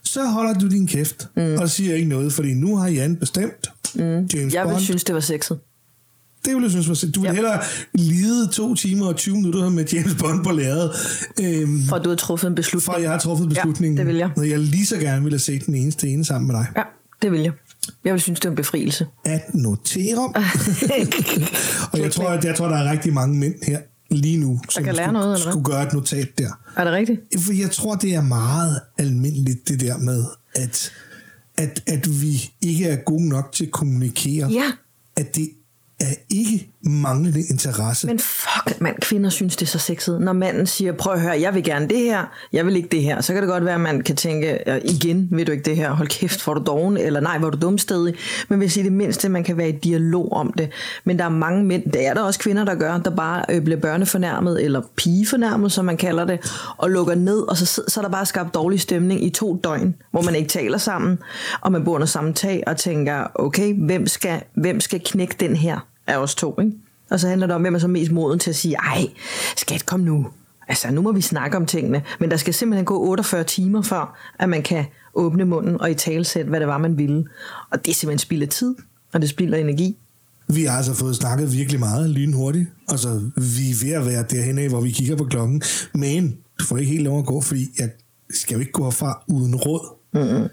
Så 0.04 0.26
holder 0.26 0.54
du 0.54 0.68
din 0.68 0.86
kæft 0.86 1.28
mm. 1.36 1.54
og 1.58 1.70
siger 1.70 1.94
ikke 1.94 2.08
noget, 2.08 2.32
fordi 2.32 2.54
nu 2.54 2.76
har 2.76 2.88
Jan 2.88 3.16
bestemt 3.16 3.70
mm. 3.94 4.00
James 4.02 4.54
Jeg 4.54 4.64
Bond. 4.64 4.74
vil 4.76 4.84
synes, 4.84 5.04
det 5.04 5.14
var 5.14 5.20
sexet. 5.20 5.58
Det 6.44 6.54
ville 6.54 6.62
jeg 6.62 6.70
synes 6.70 6.88
var 6.88 6.94
sindssygt. 6.94 7.14
Du 7.14 7.20
ville 7.20 7.30
Ja. 7.30 7.34
hellere 7.34 7.60
lide 7.94 8.48
to 8.52 8.74
timer 8.74 9.06
og 9.06 9.16
20 9.16 9.36
minutter 9.36 9.68
med 9.68 9.84
James 9.92 10.14
Bond 10.14 10.44
på 10.44 10.50
lærredet, 10.50 10.90
øhm, 11.40 11.82
For 11.88 11.98
du 11.98 12.08
har 12.08 12.16
truffet 12.16 12.48
en 12.48 12.54
beslutning. 12.54 12.84
for 12.94 12.98
jeg 13.00 13.10
har 13.10 13.18
truffet 13.18 13.48
beslutningen. 13.48 13.98
det 13.98 14.06
vil 14.06 14.16
jeg. 14.16 14.30
Når 14.36 14.42
jeg 14.42 14.58
lige 14.58 14.86
så 14.86 14.96
gerne 14.96 15.22
ville 15.22 15.34
have 15.34 15.38
set 15.40 15.66
den 15.66 15.74
eneste 15.74 16.08
ene 16.08 16.24
sammen 16.24 16.46
med 16.46 16.56
dig. 16.56 16.66
Ja, 16.76 16.82
det 17.22 17.32
vil 17.32 17.40
jeg. 17.40 17.52
Jeg 18.04 18.12
vil 18.12 18.20
synes, 18.20 18.40
det 18.40 18.46
er 18.46 18.50
en 18.50 18.56
befrielse. 18.56 19.06
At 19.24 19.54
notere. 19.54 20.32
og 21.92 21.98
jeg 22.00 22.12
tror, 22.12 22.28
at 22.28 22.44
jeg 22.44 22.56
tror, 22.56 22.68
der 22.68 22.76
er 22.76 22.90
rigtig 22.92 23.12
mange 23.14 23.38
mænd 23.38 23.54
her 23.66 23.78
lige 24.10 24.36
nu, 24.36 24.60
som 24.68 24.84
kan 24.84 24.94
lære 24.94 25.04
skulle, 25.06 25.12
noget, 25.20 25.34
eller 25.34 25.50
skulle 25.50 25.64
gøre 25.64 25.82
et 25.86 25.92
notat 25.92 26.28
der. 26.38 26.50
Er 26.76 26.84
det 26.84 26.92
rigtigt? 26.92 27.20
For 27.38 27.52
jeg 27.52 27.70
tror, 27.70 27.94
det 27.94 28.14
er 28.14 28.22
meget 28.22 28.80
almindeligt, 28.98 29.68
det 29.68 29.80
der 29.80 29.98
med, 29.98 30.24
at, 30.54 30.92
at, 31.56 31.82
at 31.86 32.22
vi 32.22 32.50
ikke 32.62 32.84
er 32.88 32.96
gode 32.96 33.28
nok 33.28 33.52
til 33.52 33.64
at 33.64 33.70
kommunikere. 33.72 34.48
Ja. 34.50 34.64
At 35.16 35.36
det 35.36 35.50
er 36.00 36.14
ikke 36.30 36.70
manglende 36.82 37.40
interesse. 37.50 38.06
Men 38.06 38.18
fuck, 38.18 38.80
mand, 38.80 38.96
kvinder 39.00 39.30
synes, 39.30 39.56
det 39.56 39.66
er 39.66 39.70
så 39.70 39.78
sexet. 39.78 40.20
Når 40.20 40.32
manden 40.32 40.66
siger, 40.66 40.92
prøv 40.92 41.12
at 41.12 41.20
høre, 41.20 41.40
jeg 41.40 41.54
vil 41.54 41.64
gerne 41.64 41.88
det 41.88 41.98
her, 41.98 42.24
jeg 42.52 42.66
vil 42.66 42.76
ikke 42.76 42.88
det 42.88 43.02
her, 43.02 43.20
så 43.20 43.32
kan 43.32 43.42
det 43.42 43.50
godt 43.50 43.64
være, 43.64 43.74
at 43.74 43.80
man 43.80 44.00
kan 44.00 44.16
tænke, 44.16 44.58
igen 44.84 45.28
vil 45.30 45.46
du 45.46 45.52
ikke 45.52 45.64
det 45.64 45.76
her, 45.76 45.90
hold 45.90 46.08
kæft, 46.08 46.40
får 46.40 46.54
du 46.54 46.62
doven, 46.66 46.96
eller 46.96 47.20
nej, 47.20 47.38
var 47.38 47.50
du 47.50 47.58
dumstedig. 47.58 48.14
Men 48.48 48.58
hvis 48.58 48.76
i 48.76 48.82
det 48.82 48.92
mindste, 48.92 49.28
man 49.28 49.44
kan 49.44 49.56
være 49.56 49.68
i 49.68 49.72
dialog 49.72 50.32
om 50.32 50.52
det. 50.52 50.70
Men 51.04 51.18
der 51.18 51.24
er 51.24 51.28
mange 51.28 51.64
mænd, 51.64 51.92
der 51.92 52.00
er 52.00 52.14
der 52.14 52.22
også 52.22 52.40
kvinder, 52.40 52.64
der 52.64 52.74
gør, 52.74 52.98
der 52.98 53.16
bare 53.16 53.44
øh, 53.48 53.62
bliver 53.62 53.80
børnefornærmet, 53.80 54.64
eller 54.64 54.82
pigefornærmet, 54.96 55.72
som 55.72 55.84
man 55.84 55.96
kalder 55.96 56.24
det, 56.24 56.52
og 56.76 56.90
lukker 56.90 57.14
ned, 57.14 57.40
og 57.48 57.56
så, 57.56 57.64
så 57.66 57.94
er 57.96 58.02
der 58.02 58.10
bare 58.10 58.26
skabt 58.26 58.54
dårlig 58.54 58.80
stemning 58.80 59.24
i 59.24 59.30
to 59.30 59.60
døgn, 59.64 59.94
hvor 60.10 60.22
man 60.22 60.34
ikke 60.34 60.48
taler 60.48 60.78
sammen, 60.78 61.18
og 61.60 61.72
man 61.72 61.84
bor 61.84 61.94
under 61.94 62.06
samme 62.06 62.32
tag, 62.32 62.62
og 62.66 62.76
tænker, 62.76 63.24
okay, 63.34 63.74
hvem 63.74 64.06
skal, 64.06 64.42
hvem 64.54 64.80
skal 64.80 65.00
knække 65.04 65.36
den 65.40 65.56
her 65.56 65.89
af 66.10 66.16
os 66.16 66.34
to, 66.34 66.60
ikke? 66.60 66.72
Og 67.10 67.20
så 67.20 67.28
handler 67.28 67.46
det 67.46 67.56
om, 67.56 67.60
hvem 67.60 67.74
er 67.74 67.78
så 67.78 67.88
mest 67.88 68.12
moden 68.12 68.38
til 68.38 68.50
at 68.50 68.56
sige, 68.56 68.76
ej, 68.76 69.06
skat, 69.56 69.86
kom 69.86 70.00
nu. 70.00 70.26
Altså, 70.68 70.90
nu 70.90 71.02
må 71.02 71.12
vi 71.12 71.20
snakke 71.20 71.56
om 71.56 71.66
tingene. 71.66 72.02
Men 72.20 72.30
der 72.30 72.36
skal 72.36 72.54
simpelthen 72.54 72.84
gå 72.84 72.98
48 72.98 73.44
timer 73.44 73.82
før, 73.82 74.18
at 74.38 74.48
man 74.48 74.62
kan 74.62 74.84
åbne 75.14 75.44
munden 75.44 75.80
og 75.80 75.90
i 75.90 75.94
talsæt, 75.94 76.46
hvad 76.46 76.60
det 76.60 76.68
var, 76.68 76.78
man 76.78 76.98
ville. 76.98 77.24
Og 77.70 77.84
det 77.84 77.90
er 77.90 77.94
simpelthen 77.94 78.18
spild 78.18 78.42
af 78.42 78.48
tid, 78.48 78.74
og 79.12 79.20
det 79.20 79.28
spilder 79.28 79.58
energi. 79.58 79.96
Vi 80.48 80.64
har 80.64 80.76
altså 80.76 80.94
fået 80.94 81.16
snakket 81.16 81.52
virkelig 81.52 81.80
meget 81.80 82.10
lynhurtigt. 82.10 82.68
Altså, 82.88 83.30
vi 83.36 83.70
er 83.70 83.84
ved 83.84 83.92
at 83.92 84.06
være 84.06 84.24
derhen 84.30 84.58
af, 84.58 84.68
hvor 84.68 84.80
vi 84.80 84.90
kigger 84.90 85.16
på 85.16 85.24
klokken. 85.24 85.62
Men 85.94 86.36
du 86.58 86.64
får 86.64 86.76
ikke 86.76 86.92
helt 86.92 87.04
lov 87.04 87.18
at 87.18 87.26
gå, 87.26 87.40
fordi 87.40 87.68
jeg 87.78 87.90
skal 88.30 88.54
jo 88.54 88.60
ikke 88.60 88.72
gå 88.72 88.84
herfra 88.84 89.22
uden 89.28 89.54
råd. 89.54 89.96
Mm-hmm. 90.14 90.48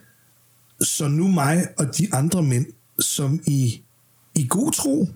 Så 0.81 1.07
nu 1.07 1.27
mig 1.27 1.67
og 1.77 1.97
de 1.97 2.07
andre 2.13 2.43
mænd, 2.43 2.65
som 2.99 3.39
i, 3.45 3.81
i 4.35 4.47
god 4.49 4.71
tro 4.71 5.07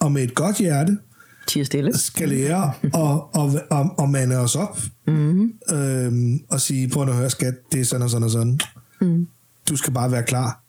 og 0.00 0.12
med 0.12 0.22
et 0.22 0.34
godt 0.34 0.56
hjerte, 0.56 0.98
Tiger 1.46 1.64
stille. 1.64 1.98
skal 1.98 2.28
lære 2.28 2.72
at, 2.82 3.42
at, 3.42 3.78
at, 3.78 3.90
at 4.04 4.10
mande 4.10 4.36
os 4.36 4.56
op 4.56 4.78
mm-hmm. 5.06 5.52
øhm, 5.72 6.40
og 6.48 6.60
sige, 6.60 6.88
prøv 6.88 7.08
at 7.08 7.14
høre 7.14 7.30
skat, 7.30 7.54
det 7.72 7.80
er 7.80 7.84
sådan 7.84 8.02
og 8.02 8.10
sådan 8.10 8.24
og 8.24 8.30
sådan. 8.30 8.60
Mm. 9.00 9.26
Du 9.68 9.76
skal 9.76 9.92
bare 9.92 10.10
være 10.12 10.22
klar 10.22 10.62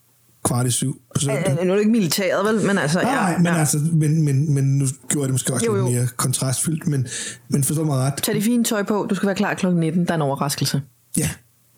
kvart 0.44 0.68
i 0.68 0.72
syv 0.72 1.02
på 1.16 1.20
søndag. 1.20 1.66
Nu 1.66 1.72
er 1.72 1.76
det 1.76 1.80
ikke 1.80 1.92
militæret, 1.92 2.46
vel? 2.46 2.68
Men 2.68 2.78
altså, 2.78 3.02
Nej, 3.02 3.12
ja, 3.12 3.16
nej, 3.16 3.38
men, 3.38 3.46
ja. 3.46 3.56
altså, 3.56 3.80
men, 3.94 4.22
men, 4.22 4.54
men 4.54 4.78
nu 4.78 4.86
gjorde 5.10 5.24
jeg 5.24 5.28
det 5.28 5.32
måske 5.32 5.54
også 5.54 5.66
Jo, 5.66 5.74
lidt 5.74 5.86
jo. 5.86 5.90
mere 5.92 6.08
kontrastfyldt, 6.18 6.88
men, 6.88 7.08
men 7.50 7.64
forstå 7.64 7.84
mig 7.84 7.98
ret. 7.98 8.14
Tag 8.24 8.36
det 8.36 8.44
fine 8.44 8.64
tøj 8.64 8.84
på, 8.84 9.08
du 9.10 9.16
skal 9.16 9.28
være 9.28 9.36
klar 9.36 9.54
kl. 9.54 9.68
19, 9.68 10.06
der 10.06 10.12
er 10.12 10.16
en 10.16 10.22
overraskelse. 10.22 10.82
Ja. 11.18 11.30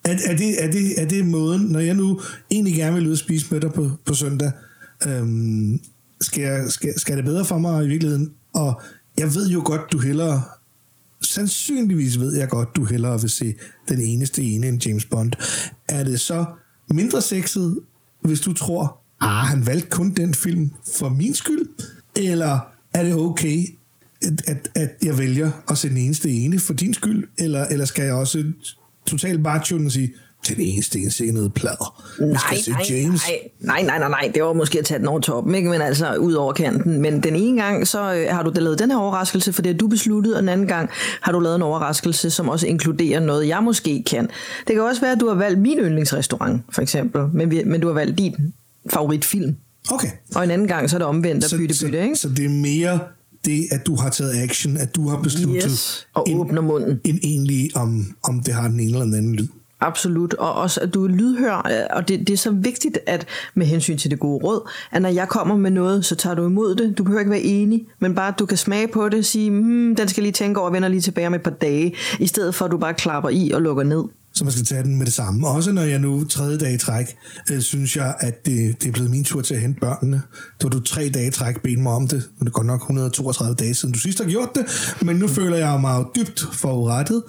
Er, 0.05 0.15
er, 0.25 0.35
det, 0.37 0.63
er, 0.63 0.71
det, 0.71 1.01
er 1.01 1.05
det 1.07 1.25
måden, 1.25 1.61
når 1.61 1.79
jeg 1.79 1.93
nu 1.93 2.21
egentlig 2.51 2.75
gerne 2.75 2.95
vil 2.95 3.07
ud 3.07 3.11
og 3.11 3.17
spise 3.17 3.45
med 3.51 3.61
dig 3.61 3.73
på, 3.73 3.91
på 4.05 4.13
søndag, 4.13 4.51
øhm, 5.07 5.79
skal, 6.21 6.43
jeg, 6.43 6.71
skal, 6.71 6.99
skal 6.99 7.17
det 7.17 7.25
bedre 7.25 7.45
for 7.45 7.57
mig 7.57 7.85
i 7.85 7.87
virkeligheden? 7.87 8.33
Og 8.53 8.81
jeg 9.17 9.35
ved 9.35 9.49
jo 9.49 9.61
godt, 9.65 9.81
du 9.91 9.99
hellere, 9.99 10.43
sandsynligvis 11.21 12.19
ved 12.19 12.37
jeg 12.37 12.49
godt, 12.49 12.75
du 12.75 12.85
hellere 12.85 13.21
vil 13.21 13.29
se 13.29 13.55
den 13.89 14.01
eneste 14.01 14.43
ene 14.43 14.67
end 14.67 14.85
James 14.85 15.05
Bond. 15.05 15.31
Er 15.87 16.03
det 16.03 16.19
så 16.19 16.45
mindre 16.89 17.21
sexet, 17.21 17.79
hvis 18.21 18.41
du 18.41 18.53
tror, 18.53 19.01
ah, 19.21 19.45
han 19.45 19.65
valgte 19.65 19.89
kun 19.89 20.11
den 20.11 20.33
film 20.33 20.71
for 20.97 21.09
min 21.09 21.33
skyld? 21.33 21.65
Eller 22.15 22.59
er 22.93 23.03
det 23.03 23.13
okay, 23.13 23.65
at, 24.21 24.41
at, 24.47 24.69
at 24.75 24.89
jeg 25.03 25.17
vælger 25.17 25.51
at 25.69 25.77
se 25.77 25.89
den 25.89 25.97
eneste 25.97 26.31
ene 26.31 26.59
for 26.59 26.73
din 26.73 26.93
skyld? 26.93 27.27
Eller, 27.37 27.65
eller 27.65 27.85
skal 27.85 28.05
jeg 28.05 28.13
også 28.13 28.51
totalt 29.05 29.43
bare 29.43 29.85
og 29.85 29.91
sige, 29.91 30.13
til 30.43 30.55
den 30.55 30.65
eneste 30.65 30.99
ene 30.99 31.11
se 31.11 31.31
noget 31.31 31.53
plader. 31.53 32.03
Nej, 32.19 32.33
nej, 32.67 32.81
James. 32.89 33.21
nej, 33.59 33.81
nej, 33.83 33.99
nej, 33.99 34.09
nej, 34.09 34.31
det 34.33 34.43
var 34.43 34.53
måske 34.53 34.79
at 34.79 34.85
tage 34.85 34.99
den 34.99 35.07
over 35.07 35.19
toppen, 35.19 35.55
ikke? 35.55 35.69
men 35.69 35.81
altså 35.81 36.15
ud 36.15 36.33
over 36.33 36.53
kanten. 36.53 37.01
Men 37.01 37.23
den 37.23 37.35
ene 37.35 37.61
gang, 37.61 37.87
så 37.87 38.13
øh, 38.13 38.27
har 38.29 38.43
du 38.43 38.51
da 38.55 38.59
lavet 38.59 38.79
den 38.79 38.91
her 38.91 38.97
overraskelse, 38.97 39.53
for 39.53 39.61
det 39.61 39.73
har 39.73 39.77
du 39.77 39.87
besluttet, 39.87 40.35
og 40.35 40.41
den 40.41 40.49
anden 40.49 40.67
gang 40.67 40.89
har 41.21 41.31
du 41.31 41.39
lavet 41.39 41.55
en 41.55 41.61
overraskelse, 41.61 42.29
som 42.29 42.49
også 42.49 42.67
inkluderer 42.67 43.19
noget, 43.19 43.47
jeg 43.47 43.63
måske 43.63 44.03
kan. 44.03 44.29
Det 44.67 44.75
kan 44.75 44.81
også 44.81 45.01
være, 45.01 45.11
at 45.11 45.19
du 45.19 45.27
har 45.27 45.35
valgt 45.35 45.59
min 45.59 45.77
yndlingsrestaurant, 45.77 46.61
for 46.71 46.81
eksempel, 46.81 47.21
men, 47.33 47.51
vi, 47.51 47.63
men 47.65 47.81
du 47.81 47.87
har 47.87 47.93
valgt 47.93 48.17
din 48.17 48.35
favoritfilm. 48.89 49.55
Okay. 49.91 50.09
Og 50.35 50.43
en 50.43 50.51
anden 50.51 50.67
gang, 50.67 50.89
så 50.89 50.95
er 50.95 50.97
det 50.97 51.07
omvendt 51.07 51.53
at 51.53 51.59
bytte 51.59 51.85
bytte, 51.85 52.03
ikke? 52.03 52.15
Så, 52.15 52.29
det 52.29 52.45
er 52.45 52.49
mere 52.49 52.99
det, 53.45 53.67
at 53.71 53.85
du 53.85 53.95
har 53.95 54.09
taget 54.09 54.33
action, 54.43 54.77
at 54.77 54.95
du 54.95 55.07
har 55.09 55.21
besluttet, 55.21 55.63
Yes, 55.63 56.07
og 56.13 56.27
åbner 56.33 56.61
munden. 56.61 56.99
end 57.05 57.19
egentlig, 57.23 57.69
om, 57.75 58.05
om 58.23 58.39
det 58.43 58.53
har 58.53 58.67
den 58.67 58.79
ene 58.79 58.91
eller 58.91 59.05
den 59.05 59.13
anden 59.13 59.35
lyd. 59.35 59.47
Absolut, 59.81 60.33
og 60.33 60.53
også 60.53 60.81
at 60.81 60.93
du 60.93 61.03
er 61.03 61.07
lydhør, 61.07 61.55
øh, 61.71 61.97
og 61.97 62.07
det, 62.07 62.19
det 62.19 62.33
er 62.33 62.37
så 62.37 62.51
vigtigt, 62.51 62.99
at 63.07 63.25
med 63.53 63.65
hensyn 63.65 63.97
til 63.97 64.11
det 64.11 64.19
gode 64.19 64.43
råd, 64.43 64.69
at 64.91 65.01
når 65.01 65.09
jeg 65.09 65.27
kommer 65.27 65.57
med 65.57 65.71
noget, 65.71 66.05
så 66.05 66.15
tager 66.15 66.35
du 66.35 66.45
imod 66.45 66.75
det. 66.75 66.97
Du 66.97 67.03
behøver 67.03 67.19
ikke 67.19 67.31
være 67.31 67.41
enig, 67.41 67.85
men 67.99 68.15
bare 68.15 68.27
at 68.27 68.39
du 68.39 68.45
kan 68.45 68.57
smage 68.57 68.87
på 68.87 69.09
det, 69.09 69.25
sige, 69.25 69.49
hmm, 69.49 69.95
den 69.95 70.07
skal 70.07 70.23
lige 70.23 70.33
tænke 70.33 70.59
over, 70.59 70.69
og 70.69 70.73
vender 70.73 70.89
lige 70.89 71.01
tilbage 71.01 71.27
om 71.27 71.33
et 71.33 71.41
par 71.41 71.51
dage, 71.51 71.95
i 72.19 72.27
stedet 72.27 72.55
for 72.55 72.65
at 72.65 72.71
du 72.71 72.77
bare 72.77 72.93
klapper 72.93 73.29
i 73.29 73.51
og 73.51 73.61
lukker 73.61 73.83
ned. 73.83 74.03
Så 74.33 74.43
man 74.43 74.51
skal 74.51 74.65
tage 74.65 74.83
den 74.83 74.97
med 74.97 75.05
det 75.05 75.13
samme. 75.13 75.47
Også 75.47 75.71
når 75.71 75.81
jeg 75.81 75.99
nu 75.99 76.23
tredje 76.23 76.57
dag 76.57 76.73
i 76.73 76.77
træk, 76.77 77.17
øh, 77.51 77.61
synes 77.61 77.95
jeg, 77.95 78.15
at 78.19 78.45
det, 78.45 78.81
det 78.81 78.87
er 78.87 78.91
blevet 78.91 79.11
min 79.11 79.23
tur 79.23 79.41
til 79.41 79.53
at 79.53 79.61
hente 79.61 79.79
børnene. 79.79 80.21
Da 80.61 80.67
du 80.67 80.79
tre 80.79 81.09
dage 81.09 81.27
i 81.27 81.31
træk 81.31 81.61
ben 81.61 81.83
mig 81.83 81.93
om 81.93 82.07
det, 82.07 82.29
men 82.39 82.45
det 82.45 82.53
går 82.53 82.59
godt 82.59 82.67
nok 82.67 82.81
132 82.81 83.55
dage 83.55 83.73
siden 83.73 83.93
du 83.93 83.99
sidst 83.99 84.19
har 84.23 84.29
gjort 84.29 84.49
det, 84.55 84.95
men 85.01 85.15
nu 85.15 85.27
føler 85.27 85.57
jeg 85.57 85.81
mig 85.81 86.05
dybt 86.15 86.45
forurettet. 86.53 87.23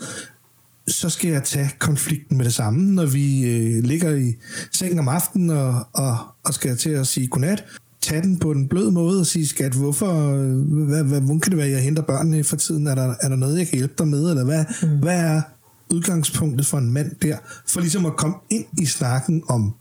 Så 0.90 1.10
skal 1.10 1.30
jeg 1.30 1.44
tage 1.44 1.70
konflikten 1.78 2.36
med 2.36 2.44
det 2.44 2.54
samme, 2.54 2.94
når 2.94 3.06
vi 3.06 3.44
øh, 3.44 3.84
ligger 3.84 4.14
i 4.14 4.34
sengen 4.72 4.98
om 4.98 5.08
aftenen 5.08 5.50
og, 5.50 5.86
og, 5.92 6.18
og 6.44 6.54
skal 6.54 6.76
til 6.76 6.90
at 6.90 7.06
sige 7.06 7.26
godnat. 7.26 7.64
Tag 8.02 8.22
den 8.22 8.38
på 8.38 8.54
den 8.54 8.68
bløde 8.68 8.90
måde 8.90 9.20
og 9.20 9.26
sige, 9.26 9.48
skat, 9.48 9.72
hvorfor, 9.72 10.32
øh, 10.32 10.86
hvad, 10.88 11.04
hvad, 11.04 11.20
hvordan 11.20 11.40
kan 11.40 11.50
det 11.50 11.58
være, 11.58 11.68
jeg 11.68 11.82
henter 11.82 12.02
børnene 12.02 12.44
for 12.44 12.56
tiden? 12.56 12.86
Er 12.86 12.94
der, 12.94 13.14
er 13.20 13.28
der 13.28 13.36
noget, 13.36 13.58
jeg 13.58 13.68
kan 13.68 13.78
hjælpe 13.78 13.94
dig 13.98 14.08
med? 14.08 14.30
Eller 14.30 14.44
hvad, 14.44 14.64
mm. 14.82 14.98
hvad 14.98 15.20
er 15.20 15.42
udgangspunktet 15.90 16.66
for 16.66 16.78
en 16.78 16.92
mand 16.92 17.12
der, 17.22 17.36
for 17.66 17.80
ligesom 17.80 18.06
at 18.06 18.16
komme 18.16 18.36
ind 18.50 18.64
i 18.80 18.86
snakken 18.86 19.42
om, 19.48 19.74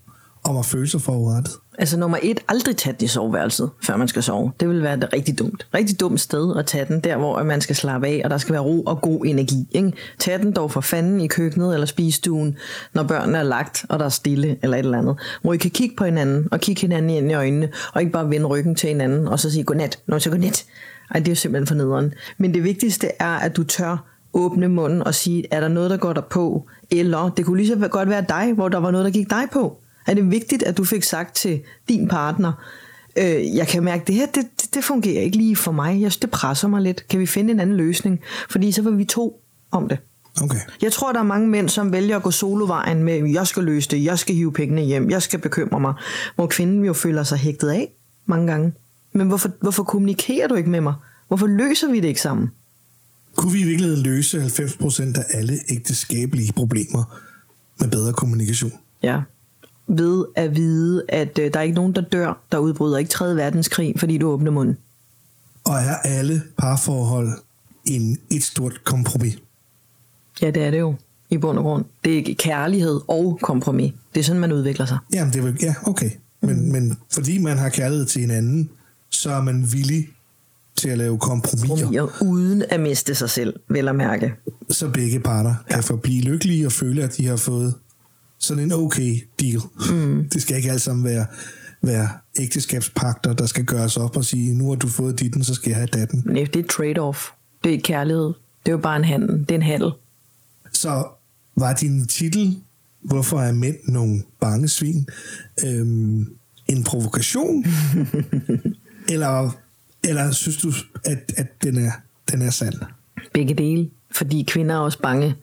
om 0.43 0.57
at 0.57 0.65
føle 0.65 0.87
sig 0.87 1.01
forurettet. 1.01 1.53
Altså 1.79 1.99
nummer 1.99 2.17
et, 2.21 2.39
aldrig 2.47 2.77
tage 2.77 2.95
den 2.99 3.05
i 3.05 3.07
soveværelset, 3.07 3.69
før 3.83 3.97
man 3.97 4.07
skal 4.07 4.23
sove. 4.23 4.51
Det 4.59 4.69
vil 4.69 4.83
være 4.83 4.95
det 4.95 5.13
rigtig 5.13 5.39
dumt. 5.39 5.67
Rigtig 5.73 5.99
dumt 5.99 6.21
sted 6.21 6.57
at 6.57 6.65
tage 6.65 6.85
den, 6.85 6.99
der 6.99 7.17
hvor 7.17 7.43
man 7.43 7.61
skal 7.61 7.75
slappe 7.75 8.07
af, 8.07 8.21
og 8.23 8.29
der 8.29 8.37
skal 8.37 8.53
være 8.53 8.61
ro 8.61 8.81
og 8.81 9.01
god 9.01 9.25
energi. 9.25 9.67
Ikke? 9.71 9.93
Tag 10.19 10.39
den 10.39 10.51
dog 10.51 10.71
for 10.71 10.81
fanden 10.81 11.21
i 11.21 11.27
køkkenet 11.27 11.73
eller 11.73 11.85
spisestuen, 11.85 12.57
når 12.93 13.03
børnene 13.03 13.37
er 13.37 13.43
lagt, 13.43 13.85
og 13.89 13.99
der 13.99 14.05
er 14.05 14.09
stille 14.09 14.57
eller 14.61 14.77
et 14.77 14.83
eller 14.85 14.97
andet. 14.97 15.15
Hvor 15.41 15.53
I 15.53 15.57
kan 15.57 15.71
kigge 15.71 15.95
på 15.95 16.05
hinanden, 16.05 16.47
og 16.51 16.59
kigge 16.59 16.81
hinanden 16.81 17.09
ind 17.09 17.31
i 17.31 17.33
øjnene, 17.33 17.69
og 17.93 18.01
ikke 18.01 18.11
bare 18.11 18.29
vende 18.29 18.45
ryggen 18.45 18.75
til 18.75 18.89
hinanden, 18.89 19.27
og 19.27 19.39
så 19.39 19.51
sige 19.51 19.63
godnat. 19.63 19.99
når 20.07 20.19
så 20.19 20.29
godnat. 20.29 20.65
Ej, 21.11 21.19
det 21.19 21.27
er 21.27 21.31
jo 21.31 21.35
simpelthen 21.35 21.67
for 21.67 21.75
nederen. 21.75 22.13
Men 22.37 22.53
det 22.53 22.63
vigtigste 22.63 23.07
er, 23.19 23.35
at 23.35 23.57
du 23.57 23.63
tør 23.63 24.05
åbne 24.33 24.67
munden 24.67 25.03
og 25.03 25.15
sige, 25.15 25.45
er 25.51 25.59
der 25.59 25.67
noget, 25.67 25.89
der 25.89 25.97
går 25.97 26.13
der 26.13 26.21
på? 26.21 26.65
Eller 26.91 27.29
det 27.29 27.45
kunne 27.45 27.57
lige 27.57 27.67
så 27.67 27.87
godt 27.87 28.09
være 28.09 28.25
dig, 28.29 28.53
hvor 28.53 28.69
der 28.69 28.77
var 28.77 28.91
noget, 28.91 29.05
der 29.05 29.11
gik 29.11 29.29
dig 29.29 29.43
på. 29.53 29.77
Er 30.09 30.13
det 30.13 30.31
vigtigt, 30.31 30.63
at 30.63 30.77
du 30.77 30.83
fik 30.83 31.03
sagt 31.03 31.35
til 31.35 31.61
din 31.89 32.07
partner, 32.07 32.53
øh, 33.15 33.55
jeg 33.55 33.67
kan 33.67 33.83
mærke, 33.83 34.03
det 34.07 34.15
her, 34.15 34.25
det, 34.25 34.45
det, 34.61 34.73
det 34.73 34.83
fungerer 34.83 35.21
ikke 35.21 35.37
lige 35.37 35.55
for 35.55 35.71
mig. 35.71 36.01
Jeg 36.01 36.11
synes, 36.11 36.17
det 36.17 36.29
presser 36.29 36.67
mig 36.67 36.81
lidt. 36.81 37.07
Kan 37.07 37.19
vi 37.19 37.25
finde 37.25 37.51
en 37.51 37.59
anden 37.59 37.77
løsning? 37.77 38.19
Fordi 38.49 38.71
så 38.71 38.81
var 38.81 38.91
vi 38.91 39.05
to 39.05 39.41
om 39.71 39.89
det. 39.89 39.97
Okay. 40.41 40.59
Jeg 40.81 40.91
tror, 40.91 41.11
der 41.11 41.19
er 41.19 41.23
mange 41.23 41.47
mænd, 41.47 41.69
som 41.69 41.91
vælger 41.91 42.15
at 42.15 42.23
gå 42.23 42.31
solovejen 42.31 43.03
med, 43.03 43.29
jeg 43.29 43.47
skal 43.47 43.63
løse 43.63 43.89
det, 43.89 44.03
jeg 44.03 44.19
skal 44.19 44.35
hive 44.35 44.53
pengene 44.53 44.81
hjem, 44.81 45.09
jeg 45.09 45.21
skal 45.21 45.39
bekymre 45.39 45.79
mig. 45.79 45.93
Hvor 46.35 46.47
kvinden 46.47 46.85
jo 46.85 46.93
føler 46.93 47.23
sig 47.23 47.37
hægtet 47.37 47.69
af 47.69 47.91
mange 48.25 48.47
gange. 48.47 48.73
Men 49.13 49.27
hvorfor, 49.27 49.51
hvorfor 49.61 49.83
kommunikerer 49.83 50.47
du 50.47 50.55
ikke 50.55 50.69
med 50.69 50.81
mig? 50.81 50.93
Hvorfor 51.27 51.47
løser 51.47 51.91
vi 51.91 51.99
det 51.99 52.07
ikke 52.07 52.21
sammen? 52.21 52.51
Kunne 53.35 53.51
vi 53.51 53.59
i 53.59 53.63
virkeligheden 53.63 54.03
løse 54.03 54.41
90% 54.41 55.19
af 55.19 55.25
alle 55.29 55.53
ægteskabelige 55.69 56.53
problemer 56.53 57.19
med 57.79 57.87
bedre 57.87 58.13
kommunikation? 58.13 58.73
Ja. 59.03 59.21
Ved 59.89 60.25
at 60.35 60.55
vide, 60.55 61.03
at 61.09 61.39
øh, 61.39 61.53
der 61.53 61.59
er 61.59 61.63
ikke 61.63 61.75
nogen, 61.75 61.93
der 61.93 62.01
dør, 62.01 62.43
der 62.51 62.57
udbryder 62.57 62.97
ikke 62.97 63.09
3. 63.09 63.35
verdenskrig, 63.35 63.93
fordi 63.97 64.17
du 64.17 64.27
åbner 64.27 64.51
munden. 64.51 64.77
Og 65.65 65.75
er 65.75 65.95
alle 65.95 66.41
parforhold 66.57 67.29
en 67.85 68.17
et 68.29 68.43
stort 68.43 68.83
kompromis? 68.83 69.37
Ja, 70.41 70.51
det 70.51 70.63
er 70.63 70.71
det 70.71 70.79
jo 70.79 70.95
i 71.29 71.37
bund 71.37 71.57
og 71.57 71.63
grund. 71.63 71.85
Det 72.03 72.17
er 72.17 72.35
kærlighed 72.35 73.01
og 73.07 73.39
kompromis. 73.41 73.93
Det 74.13 74.19
er 74.19 74.23
sådan, 74.23 74.39
man 74.39 74.51
udvikler 74.51 74.85
sig. 74.85 74.97
Jamen, 75.13 75.33
det 75.33 75.43
er 75.45 75.53
ja, 75.61 75.75
okay. 75.85 76.09
Men, 76.41 76.65
mm. 76.65 76.71
men 76.71 76.97
fordi 77.13 77.37
man 77.37 77.57
har 77.57 77.69
kærlighed 77.69 78.05
til 78.05 78.21
hinanden, 78.21 78.69
så 79.09 79.31
er 79.31 79.41
man 79.41 79.67
villig 79.71 80.09
til 80.75 80.89
at 80.89 80.97
lave 80.97 81.19
kompromiser. 81.19 81.67
Kompromiser 81.67 82.23
uden 82.23 82.63
at 82.69 82.79
miste 82.79 83.15
sig 83.15 83.29
selv, 83.29 83.59
vel 83.69 83.87
at 83.87 83.95
mærke. 83.95 84.33
Så 84.69 84.89
begge 84.89 85.19
parter 85.19 85.55
ja. 85.69 85.75
kan 85.75 85.83
forblive 85.83 86.21
lykkelige 86.21 86.65
og 86.65 86.71
føle, 86.71 87.03
at 87.03 87.17
de 87.17 87.25
har 87.27 87.35
fået 87.35 87.73
sådan 88.39 88.63
en 88.63 88.71
okay 88.71 89.15
deal. 89.39 89.61
Mm. 89.91 90.29
Det 90.29 90.41
skal 90.41 90.57
ikke 90.57 90.71
alt 90.71 90.81
sammen 90.81 91.05
være, 91.05 91.25
være 91.81 92.09
ægteskabspakter, 92.39 93.33
der 93.33 93.45
skal 93.45 93.65
gøres 93.65 93.97
op 93.97 94.17
og 94.17 94.25
sige, 94.25 94.55
nu 94.55 94.69
har 94.69 94.75
du 94.75 94.87
fået 94.87 95.19
ditten, 95.19 95.43
så 95.43 95.53
skal 95.53 95.69
jeg 95.69 95.77
have 95.77 95.87
datten. 95.87 96.23
Nej, 96.25 96.47
det 96.53 96.65
er 96.65 96.69
trade-off. 96.73 97.31
Det 97.63 97.69
er 97.69 97.73
ikke 97.73 97.83
kærlighed. 97.83 98.33
Det 98.65 98.67
er 98.67 98.71
jo 98.71 98.77
bare 98.77 98.97
en 98.97 99.03
handel. 99.03 99.39
Det 99.39 99.51
er 99.51 99.55
en 99.55 99.61
handel. 99.61 99.91
Så 100.73 101.07
var 101.55 101.73
din 101.73 102.07
titel, 102.07 102.57
hvorfor 103.01 103.39
er 103.39 103.51
mænd 103.51 103.77
nogle 103.87 104.23
bange 104.39 104.67
svin, 104.67 105.07
øhm, 105.65 106.35
en 106.67 106.83
provokation? 106.83 107.65
eller, 109.13 109.57
eller 110.03 110.31
synes 110.31 110.57
du, 110.57 110.73
at, 111.05 111.33
at 111.37 111.63
den, 111.63 111.77
er, 111.77 111.91
den 112.31 112.41
er 112.41 112.49
sand? 112.49 112.73
Begge 113.33 113.53
dele. 113.53 113.89
Fordi 114.11 114.45
kvinder 114.47 114.75
er 114.75 114.79
også 114.79 114.99
bange 115.01 115.35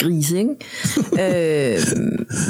grise, 0.00 0.38
ikke? 0.38 0.56
øh, 1.74 1.80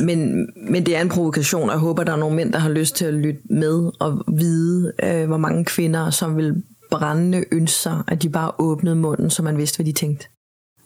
men, 0.04 0.48
men 0.70 0.86
det 0.86 0.96
er 0.96 1.00
en 1.00 1.08
provokation, 1.08 1.68
og 1.68 1.70
jeg 1.70 1.78
håber, 1.78 2.04
der 2.04 2.12
er 2.12 2.16
nogle 2.16 2.36
mænd, 2.36 2.52
der 2.52 2.58
har 2.58 2.70
lyst 2.70 2.96
til 2.96 3.04
at 3.04 3.14
lytte 3.14 3.40
med 3.50 3.90
og 4.00 4.24
vide, 4.28 4.92
øh, 5.02 5.26
hvor 5.26 5.36
mange 5.36 5.64
kvinder, 5.64 6.10
som 6.10 6.36
vil 6.36 6.62
brændende 6.90 7.44
ønske 7.52 7.78
sig, 7.78 8.02
at 8.08 8.22
de 8.22 8.28
bare 8.28 8.52
åbnede 8.58 8.96
munden, 8.96 9.30
så 9.30 9.42
man 9.42 9.58
vidste, 9.58 9.76
hvad 9.76 9.86
de 9.86 9.92
tænkte. 9.92 10.26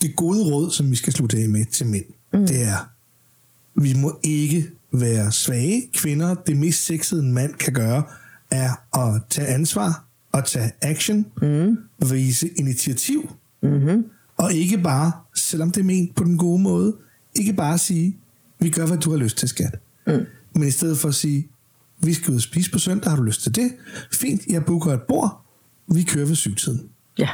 Det 0.03 0.17
gode 0.17 0.45
råd, 0.45 0.71
som 0.71 0.91
vi 0.91 0.97
skal 0.97 1.13
slutte 1.13 1.37
af 1.37 1.49
med 1.49 1.65
til 1.65 1.87
mænd, 1.87 2.05
mm. 2.33 2.47
det 2.47 2.63
er, 2.63 2.89
vi 3.81 3.95
må 3.97 4.19
ikke 4.23 4.67
være 4.93 5.33
svage 5.33 5.83
kvinder. 5.95 6.35
Det 6.35 6.57
mest 6.57 6.87
sexede 6.87 7.23
en 7.23 7.33
mand 7.33 7.55
kan 7.55 7.73
gøre, 7.73 8.03
er 8.51 8.99
at 8.99 9.23
tage 9.31 9.47
ansvar 9.47 10.05
og 10.33 10.45
tage 10.45 10.73
action, 10.83 11.27
mm. 11.43 11.79
vise 12.11 12.49
initiativ, 12.49 13.31
mm-hmm. 13.63 14.05
og 14.37 14.53
ikke 14.53 14.79
bare, 14.79 15.13
selvom 15.35 15.71
det 15.71 15.81
er 15.81 15.85
ment 15.85 16.15
på 16.15 16.25
den 16.25 16.39
gode 16.39 16.63
måde, 16.63 16.97
ikke 17.35 17.53
bare 17.53 17.79
sige, 17.79 18.17
vi 18.59 18.71
gør, 18.71 18.87
hvad 18.87 18.99
du 18.99 19.11
har 19.11 19.17
lyst 19.17 19.37
til, 19.37 19.49
skat. 19.49 19.79
Mm. 20.07 20.27
Men 20.55 20.69
i 20.69 20.71
stedet 20.71 20.99
for 20.99 21.09
at 21.09 21.15
sige, 21.15 21.49
vi 21.99 22.15
skal 22.15 22.31
ud 22.31 22.37
og 22.37 22.43
spise 22.43 22.71
på 22.71 22.79
søndag, 22.79 23.11
har 23.11 23.17
du 23.17 23.23
lyst 23.23 23.43
til 23.43 23.55
det? 23.55 23.73
Fint, 24.13 24.47
jeg 24.47 24.65
booker 24.65 24.93
et 24.93 25.03
bord, 25.03 25.45
vi 25.87 26.03
kører 26.03 26.27
ved 26.27 26.35
syvtiden. 26.35 26.83
Ja. 27.19 27.29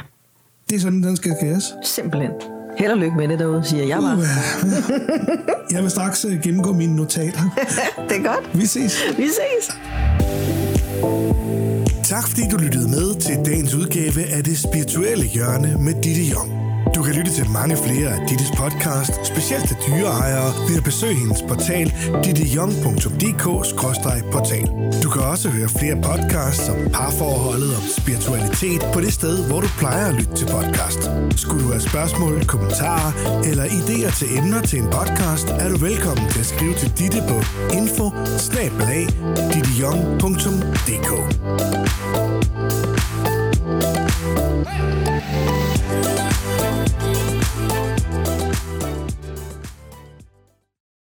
Det 0.69 0.75
er 0.75 0.79
sådan, 0.79 1.03
den 1.03 1.15
skal 1.15 1.35
kæres. 1.41 1.63
Simpelthen. 1.83 2.31
Held 2.77 2.91
og 2.91 2.97
lykke 2.97 3.17
med 3.17 3.27
det 3.27 3.39
derude, 3.39 3.63
siger 3.65 3.83
jeg 3.83 3.99
bare. 4.01 4.17
Uh, 4.17 5.71
jeg 5.73 5.83
vil 5.83 5.91
straks 5.91 6.25
uh, 6.25 6.41
gennemgå 6.41 6.73
mine 6.73 6.95
notater. 6.95 7.41
det 8.09 8.17
er 8.17 8.23
godt. 8.23 8.59
Vi 8.59 8.65
ses. 8.65 9.03
Vi 9.17 9.27
ses. 9.27 9.77
Tak 12.03 12.27
fordi 12.27 12.41
du 12.51 12.57
lyttede 12.57 12.89
med 12.89 13.19
til 13.19 13.35
dagens 13.45 13.73
udgave 13.73 14.23
af 14.23 14.43
det 14.43 14.57
spirituelle 14.57 15.25
hjørne 15.25 15.77
med 15.79 15.93
Ditte 16.03 16.23
Jong. 16.23 16.60
Du 16.95 17.03
kan 17.03 17.13
lytte 17.13 17.31
til 17.31 17.49
mange 17.49 17.77
flere 17.77 18.09
af 18.09 18.27
Dittes 18.29 18.51
podcast, 18.57 19.25
specielt 19.25 19.67
til 19.67 19.77
dyreejere, 19.87 20.53
ved 20.69 20.77
at 20.77 20.83
besøge 20.83 21.13
hendes 21.13 21.41
portal 21.41 21.93
dittejong.dk-portal. 22.23 24.65
Du 25.03 25.09
kan 25.09 25.21
også 25.21 25.49
høre 25.49 25.69
flere 25.69 26.01
podcasts 26.09 26.69
om 26.69 26.75
parforholdet 26.93 27.75
og 27.75 27.81
spiritualitet 27.99 28.81
på 28.93 29.01
det 29.01 29.13
sted, 29.13 29.47
hvor 29.47 29.61
du 29.61 29.67
plejer 29.79 30.07
at 30.07 30.15
lytte 30.15 30.35
til 30.35 30.45
podcast. 30.45 31.11
Skulle 31.35 31.63
du 31.65 31.69
have 31.69 31.81
spørgsmål, 31.81 32.45
kommentarer 32.45 33.11
eller 33.49 33.65
idéer 33.65 34.19
til 34.19 34.37
emner 34.37 34.61
til 34.61 34.79
en 34.79 34.89
podcast, 34.97 35.47
er 35.49 35.69
du 35.69 35.77
velkommen 35.77 36.29
til 36.29 36.39
at 36.39 36.45
skrive 36.45 36.73
til 36.73 36.91
Ditte 36.99 37.23
på 37.29 37.35
info 37.79 38.09